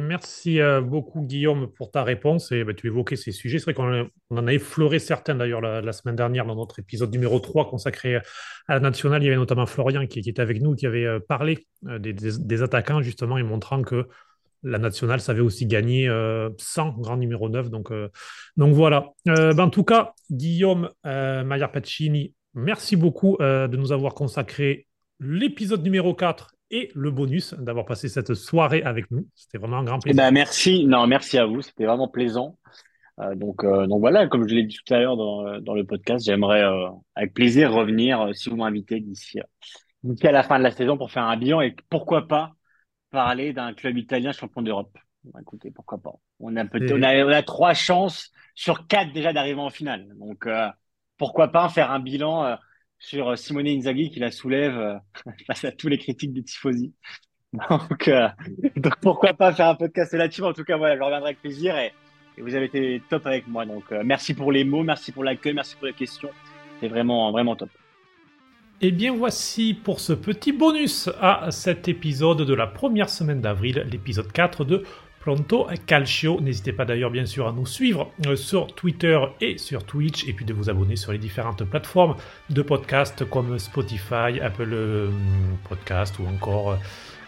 Merci 0.00 0.60
euh, 0.60 0.80
beaucoup, 0.80 1.22
Guillaume, 1.22 1.68
pour 1.72 1.90
ta 1.90 2.02
réponse. 2.02 2.52
Et 2.52 2.64
bah, 2.64 2.74
tu 2.74 2.86
évoquais 2.86 3.16
ces 3.16 3.32
sujets. 3.32 3.58
C'est 3.58 3.72
vrai 3.72 3.74
qu'on 3.74 4.36
en 4.36 4.46
a 4.46 4.52
effleuré 4.52 4.98
certains 4.98 5.34
d'ailleurs 5.34 5.60
la, 5.60 5.92
semaine 5.92 6.16
dernière 6.16 6.46
dans 6.46 6.54
notre 6.54 6.78
épisode 6.78 7.12
numéro 7.12 7.40
3 7.40 7.68
consacré 7.68 8.16
à 8.16 8.22
la 8.68 8.80
nationale. 8.80 9.22
Il 9.22 9.26
y 9.26 9.28
avait 9.28 9.36
notamment 9.36 9.66
Florian 9.66 10.06
qui, 10.06 10.20
était 10.20 10.40
avec 10.40 10.62
nous, 10.62 10.74
qui 10.74 10.86
avait 10.86 11.04
euh, 11.04 11.20
parlé 11.20 11.66
euh, 11.86 11.98
des, 11.98 12.62
attaquants, 12.62 13.02
justement, 13.02 13.38
et 13.38 13.42
montrant 13.42 13.82
que 13.82 14.06
la 14.62 14.78
nationale 14.78 15.20
savait 15.20 15.40
aussi 15.40 15.66
gagner 15.66 16.08
sans 16.56 16.90
grand 16.90 17.16
numéro 17.16 17.48
9. 17.48 17.68
Donc, 17.68 17.90
voilà. 18.56 19.08
Ben, 19.26 19.58
en 19.58 19.70
tout 19.70 19.82
cas, 19.82 20.12
Guillaume 20.30 20.88
Maillard 21.02 21.72
Pacini, 21.72 22.32
merci 22.54 22.94
beaucoup 22.94 23.36
de 23.40 23.76
nous 23.76 23.90
avoir 23.90 24.14
consacré 24.14 24.86
l'épisode 25.18 25.82
numéro 25.82 26.14
4 26.14 26.54
et 26.72 26.90
le 26.94 27.10
bonus 27.10 27.54
d'avoir 27.54 27.84
passé 27.84 28.08
cette 28.08 28.34
soirée 28.34 28.82
avec 28.82 29.10
nous. 29.10 29.28
C'était 29.34 29.58
vraiment 29.58 29.78
un 29.78 29.84
grand 29.84 30.00
plaisir. 30.00 30.20
Eh 30.20 30.26
ben, 30.26 30.32
merci, 30.32 30.86
non, 30.86 31.06
merci 31.06 31.38
à 31.38 31.44
vous, 31.44 31.60
c'était 31.60 31.84
vraiment 31.84 32.08
plaisant. 32.08 32.58
Euh, 33.20 33.34
donc, 33.34 33.62
euh, 33.62 33.86
donc 33.86 34.00
voilà, 34.00 34.26
comme 34.26 34.48
je 34.48 34.54
l'ai 34.54 34.64
dit 34.64 34.76
tout 34.76 34.94
à 34.94 34.98
l'heure 34.98 35.18
dans, 35.18 35.60
dans, 35.60 35.74
le 35.74 35.84
podcast, 35.84 36.24
j'aimerais 36.24 36.62
euh, 36.62 36.88
avec 37.14 37.34
plaisir 37.34 37.70
revenir 37.70 38.30
si 38.34 38.48
vous 38.48 38.56
m'invitez 38.56 39.00
d'ici 39.00 39.38
à 39.40 40.32
la 40.32 40.42
fin 40.42 40.58
de 40.58 40.64
la 40.64 40.70
saison 40.70 40.96
pour 40.96 41.10
faire 41.10 41.24
un 41.24 41.36
bilan 41.36 41.60
et 41.60 41.76
pourquoi 41.90 42.26
pas 42.26 42.54
parler 43.10 43.52
d'un 43.52 43.74
club 43.74 43.98
italien 43.98 44.32
champion 44.32 44.62
d'Europe. 44.62 44.96
écoutez, 45.40 45.70
pourquoi 45.70 45.98
pas. 45.98 46.14
On 46.40 46.56
a, 46.56 46.64
on 46.64 47.02
a, 47.02 47.24
on 47.24 47.28
a 47.28 47.42
trois 47.42 47.74
chances 47.74 48.32
sur 48.54 48.86
quatre 48.86 49.12
déjà 49.12 49.34
d'arriver 49.34 49.60
en 49.60 49.70
finale. 49.70 50.08
Donc 50.18 50.48
pourquoi 51.18 51.48
pas 51.48 51.68
faire 51.68 51.90
un 51.92 52.00
bilan 52.00 52.56
sur 53.02 53.30
euh, 53.30 53.36
Simone 53.36 53.66
Inzaghi 53.66 54.10
qui 54.10 54.20
la 54.20 54.30
soulève 54.30 54.78
euh, 54.78 54.94
face 55.46 55.64
à 55.64 55.72
tous 55.72 55.88
les 55.88 55.98
critiques 55.98 56.32
des 56.32 56.42
tifosi. 56.42 56.92
Donc, 57.68 58.08
euh, 58.08 58.28
donc 58.76 58.96
pourquoi 59.02 59.34
pas 59.34 59.52
faire 59.52 59.68
un 59.68 59.74
podcast 59.74 60.14
là-dessus. 60.14 60.42
En 60.42 60.54
tout 60.54 60.64
cas, 60.64 60.78
voilà, 60.78 60.96
je 60.96 61.02
reviendrai 61.02 61.30
avec 61.30 61.42
plaisir 61.42 61.76
et, 61.76 61.92
vous 62.38 62.54
avez 62.54 62.64
été 62.64 63.02
top 63.10 63.26
avec 63.26 63.46
moi. 63.46 63.66
Donc 63.66 63.90
merci 63.90 64.32
pour 64.32 64.52
les 64.52 64.64
mots, 64.64 64.82
merci 64.82 65.12
pour 65.12 65.22
l'accueil, 65.22 65.52
merci 65.52 65.76
pour 65.76 65.86
les 65.86 65.92
questions. 65.92 66.30
C'est 66.80 66.88
vraiment, 66.88 67.30
vraiment 67.30 67.54
top. 67.56 67.68
Et 68.80 68.88
eh 68.88 68.90
bien 68.90 69.12
voici 69.12 69.74
pour 69.74 70.00
ce 70.00 70.14
petit 70.14 70.50
bonus 70.50 71.10
à 71.20 71.50
cet 71.50 71.88
épisode 71.88 72.40
de 72.40 72.54
la 72.54 72.66
première 72.66 73.10
semaine 73.10 73.42
d'avril, 73.42 73.86
l'épisode 73.92 74.32
4 74.32 74.64
de 74.64 74.82
Pronto 75.22 75.68
Calcio. 75.86 76.40
N'hésitez 76.40 76.72
pas 76.72 76.84
d'ailleurs 76.84 77.10
bien 77.10 77.26
sûr 77.26 77.46
à 77.46 77.52
nous 77.52 77.64
suivre 77.64 78.10
euh, 78.26 78.34
sur 78.34 78.74
Twitter 78.74 79.16
et 79.40 79.56
sur 79.56 79.84
Twitch 79.84 80.26
et 80.26 80.32
puis 80.32 80.44
de 80.44 80.52
vous 80.52 80.68
abonner 80.68 80.96
sur 80.96 81.12
les 81.12 81.18
différentes 81.18 81.62
plateformes 81.62 82.16
de 82.50 82.60
podcast 82.60 83.24
comme 83.30 83.56
Spotify, 83.60 84.40
Apple 84.42 84.70
euh, 84.72 85.10
Podcast 85.68 86.18
ou 86.18 86.26
encore 86.26 86.76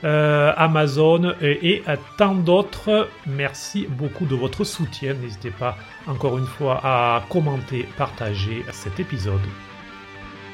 euh, 0.02 0.52
Amazon 0.56 1.34
et, 1.40 1.68
et 1.70 1.82
tant 2.18 2.34
d'autres. 2.34 3.08
Merci 3.28 3.86
beaucoup 3.88 4.26
de 4.26 4.34
votre 4.34 4.64
soutien. 4.64 5.14
N'hésitez 5.14 5.52
pas 5.52 5.78
encore 6.08 6.36
une 6.36 6.46
fois 6.46 6.80
à 6.82 7.24
commenter, 7.30 7.86
partager 7.96 8.64
cet 8.72 8.98
épisode. 8.98 9.40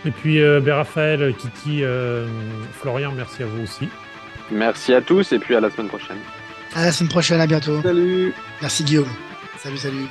Et 0.05 0.11
puis 0.11 0.41
ben, 0.41 0.75
Raphaël, 0.75 1.35
Kiki, 1.35 1.83
Florian, 2.73 3.13
merci 3.13 3.43
à 3.43 3.47
vous 3.47 3.63
aussi. 3.63 3.89
Merci 4.51 4.95
à 4.95 5.01
tous 5.01 5.33
et 5.33 5.39
puis 5.39 5.55
à 5.55 5.61
la 5.61 5.71
semaine 5.71 5.89
prochaine. 5.89 6.19
À 6.75 6.85
la 6.85 6.93
semaine 6.93 7.11
prochaine, 7.11 7.41
à 7.41 7.47
bientôt. 7.47 7.83
Salut. 7.83 8.33
Merci 8.63 8.85
Guillaume. 8.85 9.09
Salut, 9.59 9.79
salut. 9.79 10.07